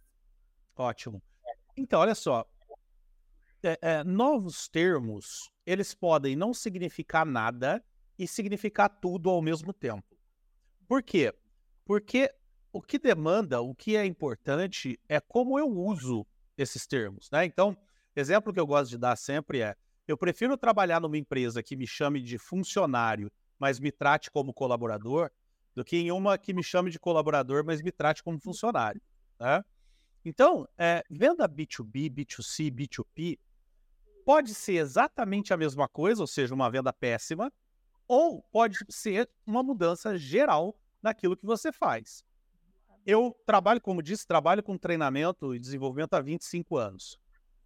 [0.74, 1.22] Ótimo.
[1.76, 2.44] Então, olha só.
[3.62, 7.84] É, é, novos termos, eles podem não significar nada
[8.18, 10.16] e significar tudo ao mesmo tempo.
[10.88, 11.32] Por quê?
[11.84, 12.32] Porque
[12.72, 17.44] o que demanda, o que é importante é como eu uso esses termos, né?
[17.44, 17.76] Então,
[18.14, 21.86] exemplo que eu gosto de dar sempre é: eu prefiro trabalhar numa empresa que me
[21.86, 23.30] chame de funcionário
[23.62, 25.30] mas me trate como colaborador,
[25.72, 29.00] do que em uma que me chame de colaborador, mas me trate como funcionário.
[29.38, 29.62] Né?
[30.24, 33.38] Então, é, venda B2B, B2C, B2P
[34.24, 37.52] pode ser exatamente a mesma coisa, ou seja, uma venda péssima,
[38.06, 42.24] ou pode ser uma mudança geral naquilo que você faz.
[43.04, 47.18] Eu trabalho, como disse, trabalho com treinamento e desenvolvimento há 25 anos.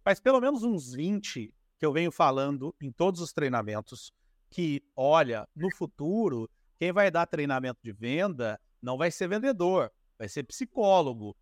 [0.03, 4.11] Faz pelo menos uns 20 que eu venho falando em todos os treinamentos
[4.49, 10.27] que, olha, no futuro, quem vai dar treinamento de venda não vai ser vendedor, vai
[10.27, 11.35] ser psicólogo.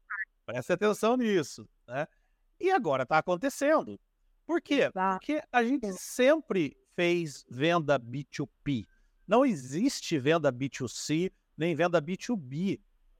[0.45, 2.07] Preste atenção nisso, né?
[2.59, 3.99] E agora está acontecendo.
[4.45, 4.89] Por quê?
[4.91, 8.85] Porque a gente sempre fez venda B2B.
[9.27, 12.79] Não existe venda B2C nem venda B2B,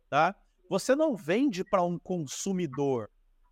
[0.10, 0.36] tá?
[0.70, 3.10] Você não vende para um consumidor,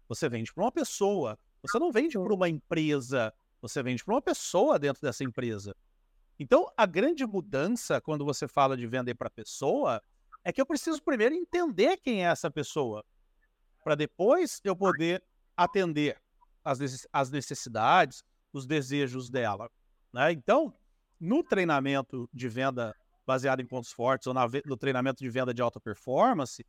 [0.08, 1.38] você vende para uma pessoa.
[1.62, 5.74] Você não vende para uma empresa, você vende para uma pessoa dentro dessa empresa.
[6.38, 10.04] Então, a grande mudança quando você fala de vender para pessoa
[10.44, 13.06] é que eu preciso primeiro entender quem é essa pessoa,
[13.82, 15.24] para depois eu poder
[15.56, 16.20] atender
[16.64, 19.70] as necessidades, os desejos dela.
[20.14, 20.32] Né?
[20.32, 20.74] Então,
[21.20, 22.96] no treinamento de venda
[23.26, 24.34] baseado em pontos fortes ou
[24.66, 26.66] no treinamento de venda de alta performance,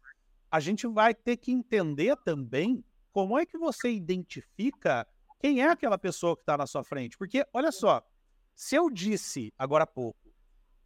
[0.51, 5.07] a gente vai ter que entender também como é que você identifica
[5.41, 7.19] quem é aquela pessoa que está na sua frente?
[7.19, 8.03] Porque, olha só,
[8.55, 10.33] se eu disse agora há pouco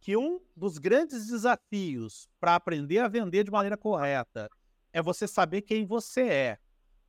[0.01, 4.49] que um dos grandes desafios para aprender a vender de maneira correta
[4.91, 6.59] é você saber quem você é.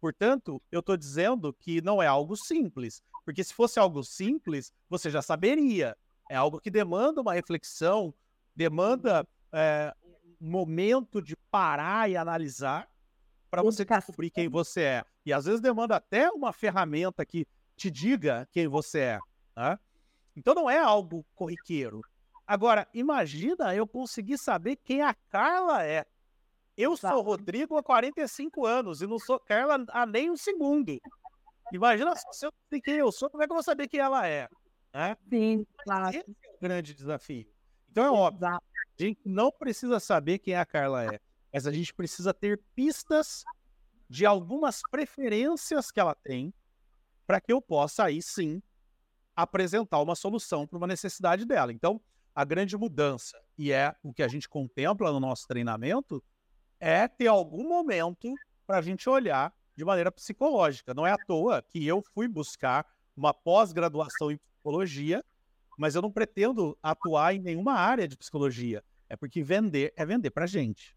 [0.00, 5.10] Portanto, eu estou dizendo que não é algo simples, porque se fosse algo simples, você
[5.10, 5.96] já saberia.
[6.30, 8.14] É algo que demanda uma reflexão,
[8.56, 9.94] demanda é,
[10.40, 12.88] um momento de parar e analisar
[13.50, 15.04] para você descobrir quem você é.
[15.26, 19.18] E às vezes demanda até uma ferramenta que te diga quem você é.
[19.56, 19.78] Né?
[20.36, 22.00] Então não é algo corriqueiro.
[22.46, 26.06] Agora, imagina eu conseguir saber quem a Carla é.
[26.80, 30.98] Eu sou Rodrigo há 45 anos e não sou Carla há nem um segundo.
[31.70, 34.26] Imagina se eu sei quem eu sou, como é que eu vou saber quem ela
[34.26, 34.48] é?
[34.94, 35.14] Né?
[35.28, 36.16] Sim, claro.
[36.16, 37.46] Esse é o grande desafio.
[37.90, 38.60] Então é óbvio, a
[38.98, 41.20] gente não precisa saber quem a Carla é,
[41.52, 43.44] mas a gente precisa ter pistas
[44.08, 46.52] de algumas preferências que ela tem
[47.26, 48.62] para que eu possa aí sim
[49.36, 51.72] apresentar uma solução para uma necessidade dela.
[51.72, 52.00] Então,
[52.34, 56.24] a grande mudança, e é o que a gente contempla no nosso treinamento,
[56.80, 58.34] é ter algum momento
[58.66, 60.94] para a gente olhar de maneira psicológica.
[60.94, 65.24] Não é à toa que eu fui buscar uma pós-graduação em psicologia,
[65.78, 68.82] mas eu não pretendo atuar em nenhuma área de psicologia.
[69.08, 70.96] É porque vender é vender para gente.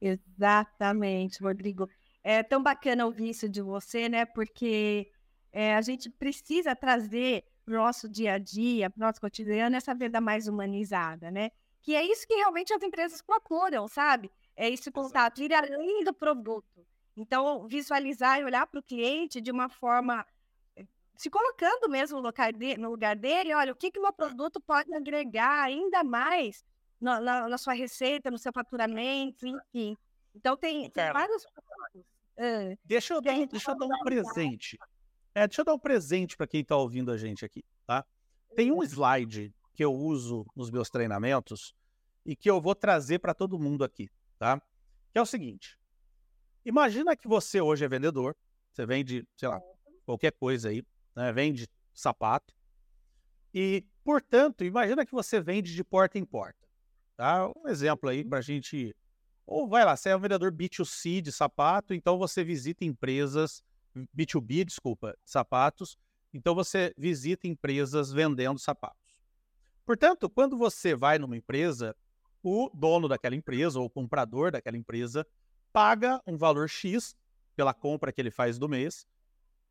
[0.00, 1.88] Exatamente, Rodrigo.
[2.22, 4.24] É tão bacana ouvir isso de você, né?
[4.24, 5.10] Porque
[5.52, 9.76] é, a gente precisa trazer para o nosso dia a dia, para o nosso cotidiano,
[9.76, 11.50] essa vida mais humanizada, né?
[11.82, 14.30] Que é isso que realmente as empresas procuram, sabe?
[14.56, 16.86] É esse contato, ir além do produto.
[17.16, 20.26] Então, visualizar e olhar para o cliente de uma forma
[20.74, 20.84] eh,
[21.16, 24.12] se colocando mesmo no lugar, de, no lugar dele, olha, o que, que o meu
[24.12, 26.64] produto pode agregar ainda mais
[27.00, 29.96] na, na, na sua receita, no seu faturamento, enfim.
[30.34, 31.44] Então, tem, tem vários.
[31.44, 34.78] Uh, deixa, eu, deixa eu dar um presente.
[35.34, 38.04] É, deixa eu dar um presente para quem está ouvindo a gente aqui, tá?
[38.54, 41.74] Tem um slide que eu uso nos meus treinamentos
[42.24, 44.60] e que eu vou trazer para todo mundo aqui, tá?
[45.12, 45.78] Que é o seguinte:
[46.64, 48.36] imagina que você hoje é vendedor,
[48.72, 49.60] você vende, sei lá,
[50.04, 50.82] qualquer coisa aí,
[51.14, 51.32] né?
[51.32, 52.54] Vende sapato
[53.58, 56.68] e, portanto, imagina que você vende de porta em porta,
[57.16, 57.50] tá?
[57.56, 58.94] Um exemplo aí para a gente.
[59.46, 63.64] Ou vai lá, você é um vendedor B2C de sapato, então você visita empresas
[64.14, 65.96] B2B, desculpa, sapatos.
[66.34, 69.22] Então você visita empresas vendendo sapatos.
[69.86, 71.96] Portanto, quando você vai numa empresa,
[72.48, 75.26] o dono daquela empresa ou o comprador daquela empresa
[75.72, 77.16] paga um valor X
[77.56, 79.04] pela compra que ele faz do mês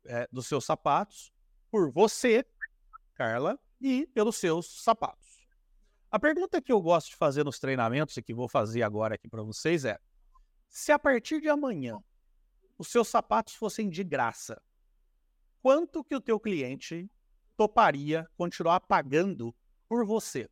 [0.04, 1.32] é, dos seus sapatos
[1.70, 2.44] por você,
[3.14, 5.48] Carla, e pelos seus sapatos.
[6.10, 9.26] A pergunta que eu gosto de fazer nos treinamentos e que vou fazer agora aqui
[9.26, 9.98] para vocês é:
[10.68, 11.98] se a partir de amanhã
[12.76, 14.60] os seus sapatos fossem de graça,
[15.62, 17.10] quanto que o teu cliente
[17.56, 19.56] toparia continuar pagando
[19.88, 20.46] por você?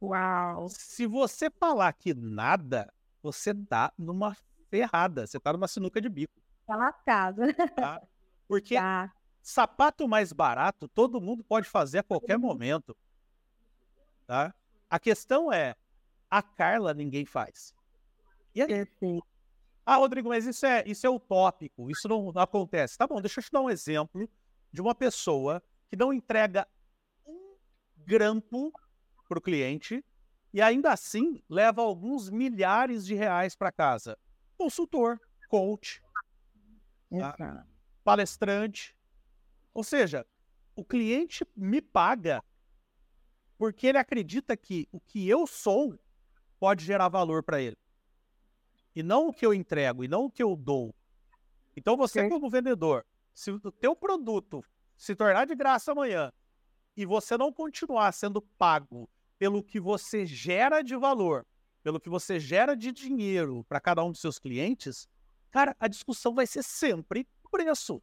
[0.00, 0.68] Uau!
[0.68, 4.36] Se você falar que nada, você tá numa
[4.70, 6.32] ferrada, você tá numa sinuca de bico.
[6.66, 7.42] Tá lascado.
[7.74, 8.02] Tá?
[8.46, 9.12] Porque tá.
[9.42, 12.96] sapato mais barato todo mundo pode fazer a qualquer momento.
[14.26, 14.54] Tá?
[14.88, 15.74] A questão é,
[16.30, 17.74] a Carla ninguém faz.
[18.54, 18.86] E aí?
[19.84, 22.98] Ah, Rodrigo, mas isso é, isso é utópico, isso não, não acontece.
[22.98, 24.28] Tá bom, deixa eu te dar um exemplo
[24.70, 26.68] de uma pessoa que não entrega
[27.26, 27.56] um
[27.96, 28.70] grampo
[29.28, 30.04] para o cliente
[30.52, 34.18] e ainda assim leva alguns milhares de reais para casa.
[34.56, 36.02] Consultor, coach,
[37.10, 37.66] tá?
[38.02, 38.96] palestrante.
[39.74, 40.26] Ou seja,
[40.74, 42.42] o cliente me paga
[43.58, 45.98] porque ele acredita que o que eu sou
[46.58, 47.76] pode gerar valor para ele
[48.98, 50.92] e não o que eu entrego, e não o que eu dou.
[51.76, 52.28] Então você, Sim.
[52.28, 54.64] como vendedor, se o teu produto
[54.96, 56.32] se tornar de graça amanhã
[56.96, 61.46] e você não continuar sendo pago pelo que você gera de valor,
[61.82, 65.08] pelo que você gera de dinheiro para cada um dos seus clientes,
[65.50, 68.02] cara, a discussão vai ser sempre preço.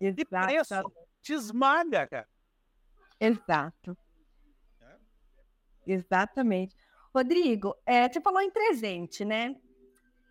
[0.00, 0.20] Exato.
[0.20, 0.74] E preço
[1.20, 2.28] te esmaga, cara.
[3.18, 3.96] Exato.
[4.80, 4.96] É?
[5.86, 6.76] Exatamente.
[7.14, 9.56] Rodrigo, é, você falou em presente, né?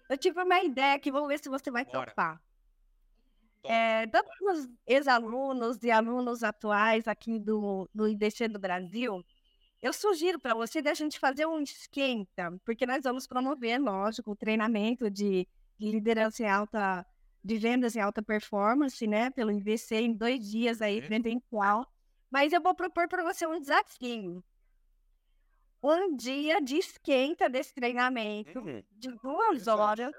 [0.10, 2.12] Eu tive uma ideia aqui, vamos ver se você vai Bora.
[2.12, 2.42] topar.
[3.64, 9.26] É, tanto os ex-alunos e alunos atuais aqui do, do IDC do Brasil,
[9.88, 14.36] eu sugiro para você da gente fazer um esquenta, porque nós vamos promover, lógico, o
[14.36, 17.06] treinamento de, de liderança em alta,
[17.44, 21.88] de vendas em alta performance, né, pelo IDC em dois dias aí, presencial.
[22.30, 24.44] Mas eu vou propor para você um desafio
[25.82, 28.84] um dia de esquenta desse treinamento, uhum.
[28.92, 30.14] de duas horas,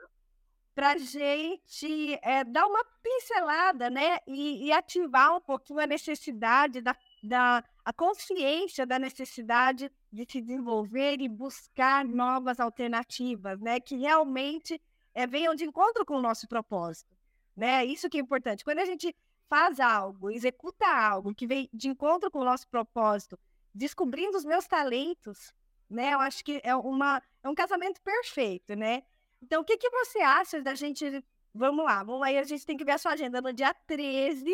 [0.78, 4.18] para a gente é, dar uma pincelada, né?
[4.28, 10.40] E, e, ativar um pouquinho a necessidade da, da a consciência da necessidade de se
[10.40, 13.80] desenvolver e buscar novas alternativas, né?
[13.80, 14.80] Que realmente
[15.12, 17.16] é, venham de encontro com o nosso propósito,
[17.56, 17.84] né?
[17.84, 18.62] Isso que é importante.
[18.62, 19.12] Quando a gente
[19.48, 23.36] faz algo, executa algo que vem de encontro com o nosso propósito,
[23.74, 25.52] descobrindo os meus talentos,
[25.90, 26.14] né?
[26.14, 29.02] Eu acho que é, uma, é um casamento perfeito, né?
[29.42, 31.24] Então, o que, que você acha da gente.
[31.54, 34.44] Vamos lá, vamos aí, a gente tem que ver a sua agenda no dia 13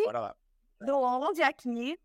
[0.81, 1.99] do 11 aqui,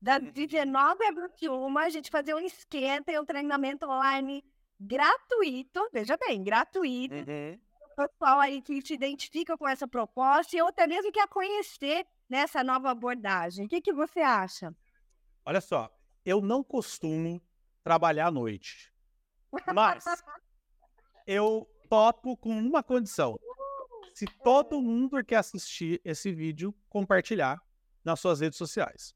[0.00, 4.42] das 19 a 21, a gente fazer um esquenta e um treinamento online
[4.78, 7.14] gratuito, veja bem, gratuito.
[7.14, 7.60] Uhum.
[7.92, 12.06] O pessoal aí que se identifica com essa proposta e ou até mesmo quer conhecer
[12.28, 13.66] nessa nova abordagem.
[13.66, 14.74] O que, que você acha?
[15.44, 15.90] Olha só,
[16.24, 17.42] eu não costumo
[17.82, 18.92] trabalhar à noite,
[19.74, 20.04] mas
[21.26, 23.36] eu topo com uma condição.
[24.14, 27.60] Se todo mundo que assistir esse vídeo compartilhar
[28.04, 29.12] nas suas redes sociais.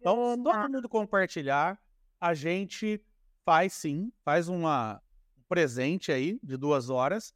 [0.00, 1.80] Então, se todo mundo compartilhar,
[2.20, 3.00] a gente
[3.44, 5.00] faz sim, faz uma,
[5.36, 7.32] um presente aí de duas horas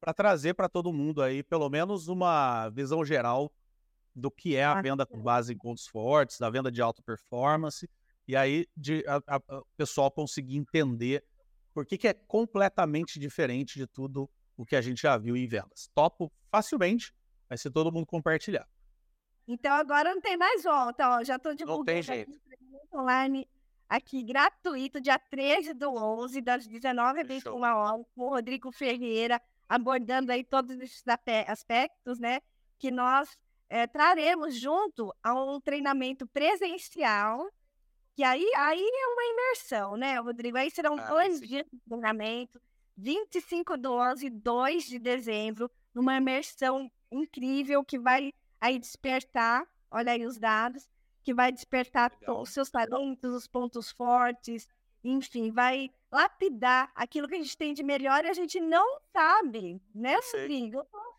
[0.00, 3.50] para trazer para todo mundo aí pelo menos uma visão geral
[4.14, 7.88] do que é a venda com base em pontos fortes, da venda de alta performance,
[8.26, 11.24] e aí de a, a, o pessoal conseguir entender
[11.74, 15.90] por que, é completamente diferente de tudo o que a gente já viu em vendas.
[15.92, 17.12] Topo facilmente,
[17.50, 18.68] mas se todo mundo compartilhar.
[19.46, 21.24] Então agora não tem mais volta, ó.
[21.24, 22.40] Já estou divulgando não tem jeito.
[22.94, 23.48] online
[23.88, 29.42] aqui gratuito, dia 13 do 11, das 19 às 21 horas, com o Rodrigo Ferreira,
[29.68, 31.02] abordando aí todos esses
[31.46, 32.40] aspectos, né?
[32.78, 33.36] Que nós
[33.68, 37.50] é, traremos junto a um treinamento presencial
[38.14, 40.56] que aí, aí é uma imersão, né, Rodrigo?
[40.56, 41.46] Aí serão ah, dois sim.
[41.46, 42.60] dias de treinamento,
[42.96, 50.12] 25 do 11 e 2 de dezembro, numa imersão incrível que vai aí despertar, olha
[50.12, 50.88] aí os dados,
[51.22, 54.68] que vai despertar os seus talentos, os pontos fortes,
[55.02, 59.80] enfim, vai lapidar aquilo que a gente tem de melhor e a gente não sabe,
[59.94, 60.78] né, Rodrigo?
[60.78, 61.13] Eu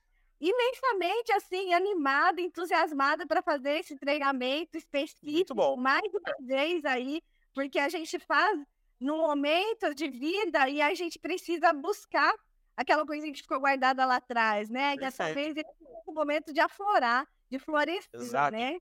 [0.47, 7.21] imensamente assim, animada, entusiasmada para fazer esse treinamento específico mais uma vez aí,
[7.53, 8.59] porque a gente faz
[8.99, 12.33] no momento de vida e a gente precisa buscar
[12.77, 14.95] aquela coisa que ficou guardada lá atrás, né?
[14.95, 15.63] Que essa vez é
[16.05, 18.55] o momento de aflorar, de florescer, Exato.
[18.55, 18.77] né?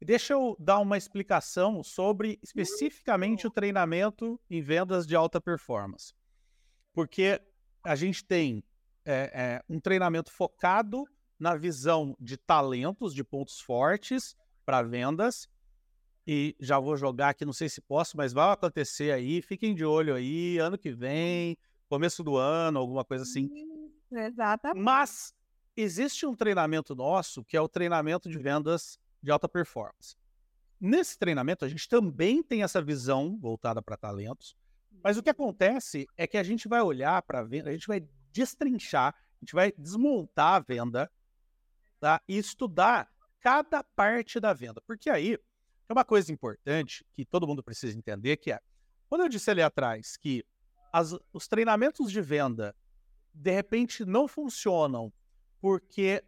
[0.00, 6.14] Deixa eu dar uma explicação sobre especificamente o treinamento em vendas de alta performance.
[6.92, 7.40] Porque
[7.82, 8.62] a gente tem
[9.08, 11.04] é, é, um treinamento focado
[11.38, 14.36] na visão de talentos, de pontos fortes
[14.66, 15.48] para vendas.
[16.26, 19.40] E já vou jogar aqui, não sei se posso, mas vai acontecer aí.
[19.40, 21.56] Fiquem de olho aí, ano que vem,
[21.88, 23.48] começo do ano, alguma coisa assim.
[24.12, 24.84] Exatamente.
[24.84, 25.32] Mas
[25.74, 30.16] existe um treinamento nosso que é o treinamento de vendas de alta performance.
[30.78, 34.54] Nesse treinamento, a gente também tem essa visão voltada para talentos,
[35.02, 37.86] mas o que acontece é que a gente vai olhar para a venda, a gente
[37.86, 38.06] vai
[38.38, 41.10] destrinchar, a gente vai desmontar a venda
[41.98, 42.20] tá?
[42.28, 43.10] e estudar
[43.40, 44.80] cada parte da venda.
[44.86, 45.36] Porque aí
[45.88, 48.60] é uma coisa importante que todo mundo precisa entender, que é,
[49.08, 50.44] quando eu disse ali atrás que
[50.92, 52.74] as, os treinamentos de venda
[53.34, 55.12] de repente não funcionam
[55.60, 56.22] porque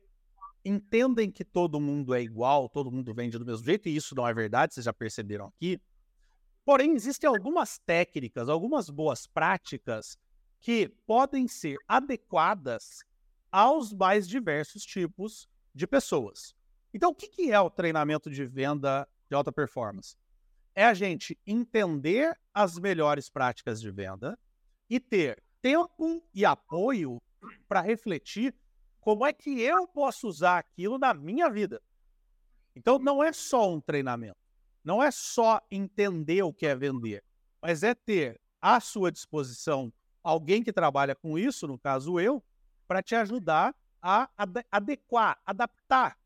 [0.64, 4.26] entendem que todo mundo é igual, todo mundo vende do mesmo jeito, e isso não
[4.26, 5.80] é verdade, vocês já perceberam aqui.
[6.64, 10.18] Porém, existem algumas técnicas, algumas boas práticas
[10.60, 13.02] que podem ser adequadas
[13.50, 16.54] aos mais diversos tipos de pessoas.
[16.92, 20.16] Então, o que é o treinamento de venda de alta performance?
[20.74, 24.38] É a gente entender as melhores práticas de venda
[24.88, 27.20] e ter tempo e apoio
[27.68, 28.54] para refletir
[29.00, 31.82] como é que eu posso usar aquilo na minha vida.
[32.76, 34.38] Então, não é só um treinamento,
[34.84, 37.24] não é só entender o que é vender,
[37.60, 39.92] mas é ter à sua disposição
[40.22, 42.42] alguém que trabalha com isso, no caso eu,
[42.86, 44.28] para te ajudar a
[44.70, 46.18] adequar, adaptar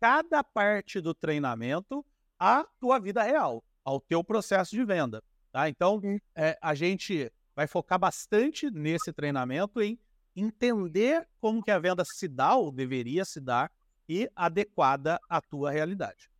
[0.00, 2.04] cada parte do treinamento
[2.38, 5.22] à tua vida real, ao teu processo de venda.
[5.52, 5.68] Tá?
[5.68, 6.00] Então,
[6.34, 9.98] é, a gente vai focar bastante nesse treinamento em
[10.34, 13.70] entender como que a venda se dá ou deveria se dar
[14.08, 16.30] e adequada à tua realidade.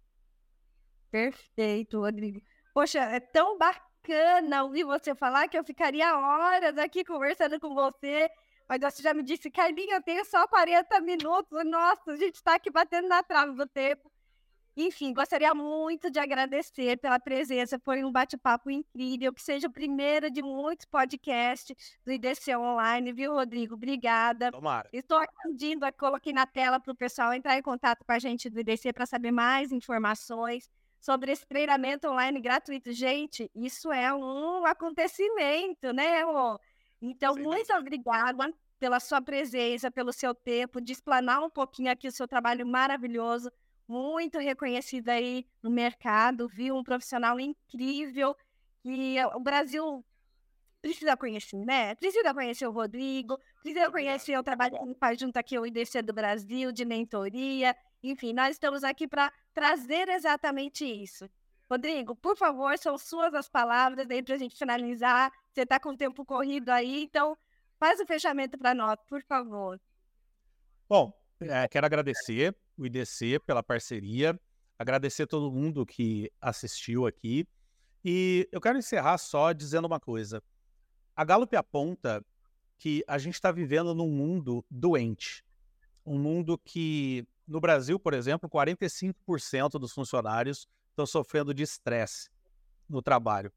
[1.10, 2.40] Perfeito, Rodrigo.
[2.72, 7.74] Poxa, é tão bacana bacana ouvir você falar que eu ficaria horas aqui conversando com
[7.74, 8.28] você.
[8.68, 11.64] Mas você já me disse, Carlinha, eu tenho só 40 minutos.
[11.64, 14.10] Nossa, a gente está aqui batendo na trave do tempo.
[14.74, 17.78] Enfim, gostaria muito de agradecer pela presença.
[17.78, 19.32] Foi um bate-papo incrível.
[19.32, 23.74] Que seja o primeiro de muitos podcasts do IDC Online, viu, Rodrigo?
[23.74, 24.50] Obrigada.
[24.50, 24.88] Tomara.
[24.90, 28.60] Estou pedindo, coloquei na tela para o pessoal entrar em contato com a gente do
[28.60, 30.70] IDC para saber mais informações
[31.02, 32.92] sobre esse treinamento online gratuito.
[32.92, 36.58] Gente, isso é um acontecimento, né, Rô?
[37.00, 37.42] Então, Sim.
[37.42, 42.28] muito obrigada pela sua presença, pelo seu tempo, de explanar um pouquinho aqui o seu
[42.28, 43.50] trabalho maravilhoso
[43.88, 46.76] muito reconhecida aí no mercado, viu?
[46.76, 48.36] Um profissional incrível
[48.80, 50.04] que o Brasil
[50.80, 51.96] precisa conhecer, né?
[51.96, 56.00] Precisa conhecer o Rodrigo, precisa conhecer o trabalho que ele faz junto aqui ao IDC
[56.02, 57.76] do Brasil, de mentoria.
[58.02, 61.28] Enfim, nós estamos aqui para trazer exatamente isso.
[61.70, 65.32] Rodrigo, por favor, são suas as palavras aí para a gente finalizar.
[65.52, 67.36] Você está com o tempo corrido aí, então
[67.78, 69.80] faz o fechamento para nós, por favor.
[70.88, 74.38] Bom, é, quero agradecer o IDC pela parceria,
[74.78, 77.46] agradecer todo mundo que assistiu aqui.
[78.04, 80.42] E eu quero encerrar só dizendo uma coisa.
[81.14, 82.24] A Gallup aponta
[82.78, 85.44] que a gente está vivendo num mundo doente.
[86.04, 92.30] Um mundo que, no Brasil, por exemplo, 45% dos funcionários estão sofrendo de estresse
[92.88, 93.52] no trabalho.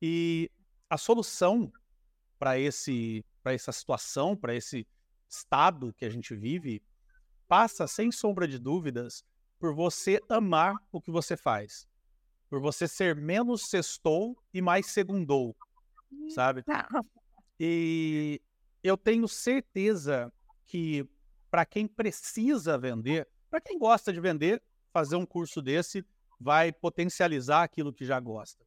[0.00, 0.50] E
[0.88, 1.72] a solução
[2.38, 4.86] para esse para essa situação, para esse
[5.28, 6.82] estado que a gente vive,
[7.48, 9.24] passa, sem sombra de dúvidas,
[9.58, 11.86] por você amar o que você faz.
[12.48, 15.56] Por você ser menos sextou e mais segundou,
[16.34, 16.64] sabe?
[17.58, 18.40] E
[18.82, 20.32] eu tenho certeza
[20.66, 21.06] que
[21.50, 26.04] para quem precisa vender, para quem gosta de vender, fazer um curso desse
[26.38, 28.64] vai potencializar aquilo que já gosta.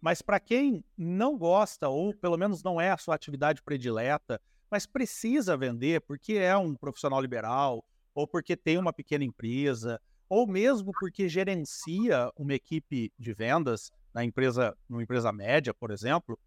[0.00, 4.86] Mas para quem não gosta, ou pelo menos não é a sua atividade predileta, mas
[4.86, 10.92] precisa vender porque é um profissional liberal, ou porque tem uma pequena empresa, ou mesmo
[10.98, 16.38] porque gerencia uma equipe de vendas na empresa, numa empresa média, por exemplo,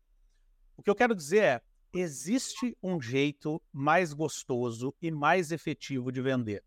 [0.75, 1.61] o que eu quero dizer é,
[1.99, 6.63] existe um jeito mais gostoso e mais efetivo de vender.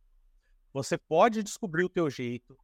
[0.72, 2.57] Você pode descobrir o teu jeito,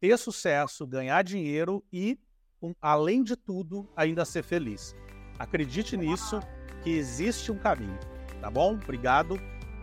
[0.00, 2.18] ter sucesso, ganhar dinheiro e,
[2.60, 4.94] um, além de tudo, ainda ser feliz.
[5.38, 6.40] Acredite nisso,
[6.82, 7.98] que existe um caminho,
[8.40, 8.74] tá bom?
[8.74, 9.38] Obrigado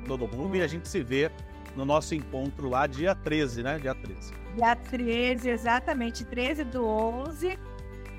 [0.07, 1.31] todo mundo e a gente se vê
[1.75, 3.79] no nosso encontro lá, dia 13, né?
[3.79, 4.33] Dia 13.
[4.55, 7.57] Dia 13, exatamente, 13 do 11,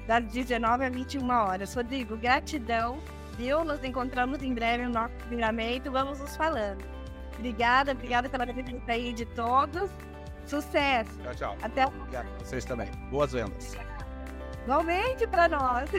[0.07, 1.75] das 19 às 21 horas.
[1.75, 2.99] Rodrigo, gratidão,
[3.37, 3.65] viu?
[3.65, 6.85] Nos encontramos em breve no nosso treinamento, vamos nos falando.
[7.39, 9.91] Obrigada, obrigada pela presença aí de todos.
[10.47, 11.11] Sucesso.
[11.23, 11.59] Tchau, tchau.
[11.63, 11.87] Até.
[11.87, 12.29] Obrigado.
[12.39, 12.91] Vocês também.
[13.11, 13.77] Boas vendas.
[14.65, 15.91] Igualmente para nós.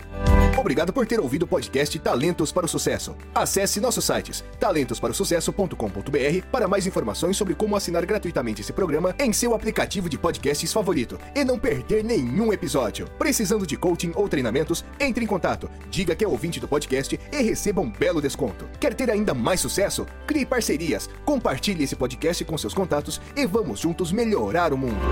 [0.56, 3.14] Obrigado por ter ouvido o podcast Talentos para o Sucesso.
[3.34, 9.54] Acesse nossos sites talentosparosucesso.com.br para mais informações sobre como assinar gratuitamente esse programa em seu
[9.54, 13.06] aplicativo de podcasts favorito e não perder nenhum episódio.
[13.18, 17.42] Precisando de coaching ou treinamentos, entre em contato, diga que é ouvinte do podcast e
[17.42, 18.66] receba um belo desconto.
[18.80, 20.06] Quer ter ainda mais sucesso?
[20.26, 25.04] Crie parcerias, compartilhe esse podcast com seus contatos e vamos juntos melhorar o mundo.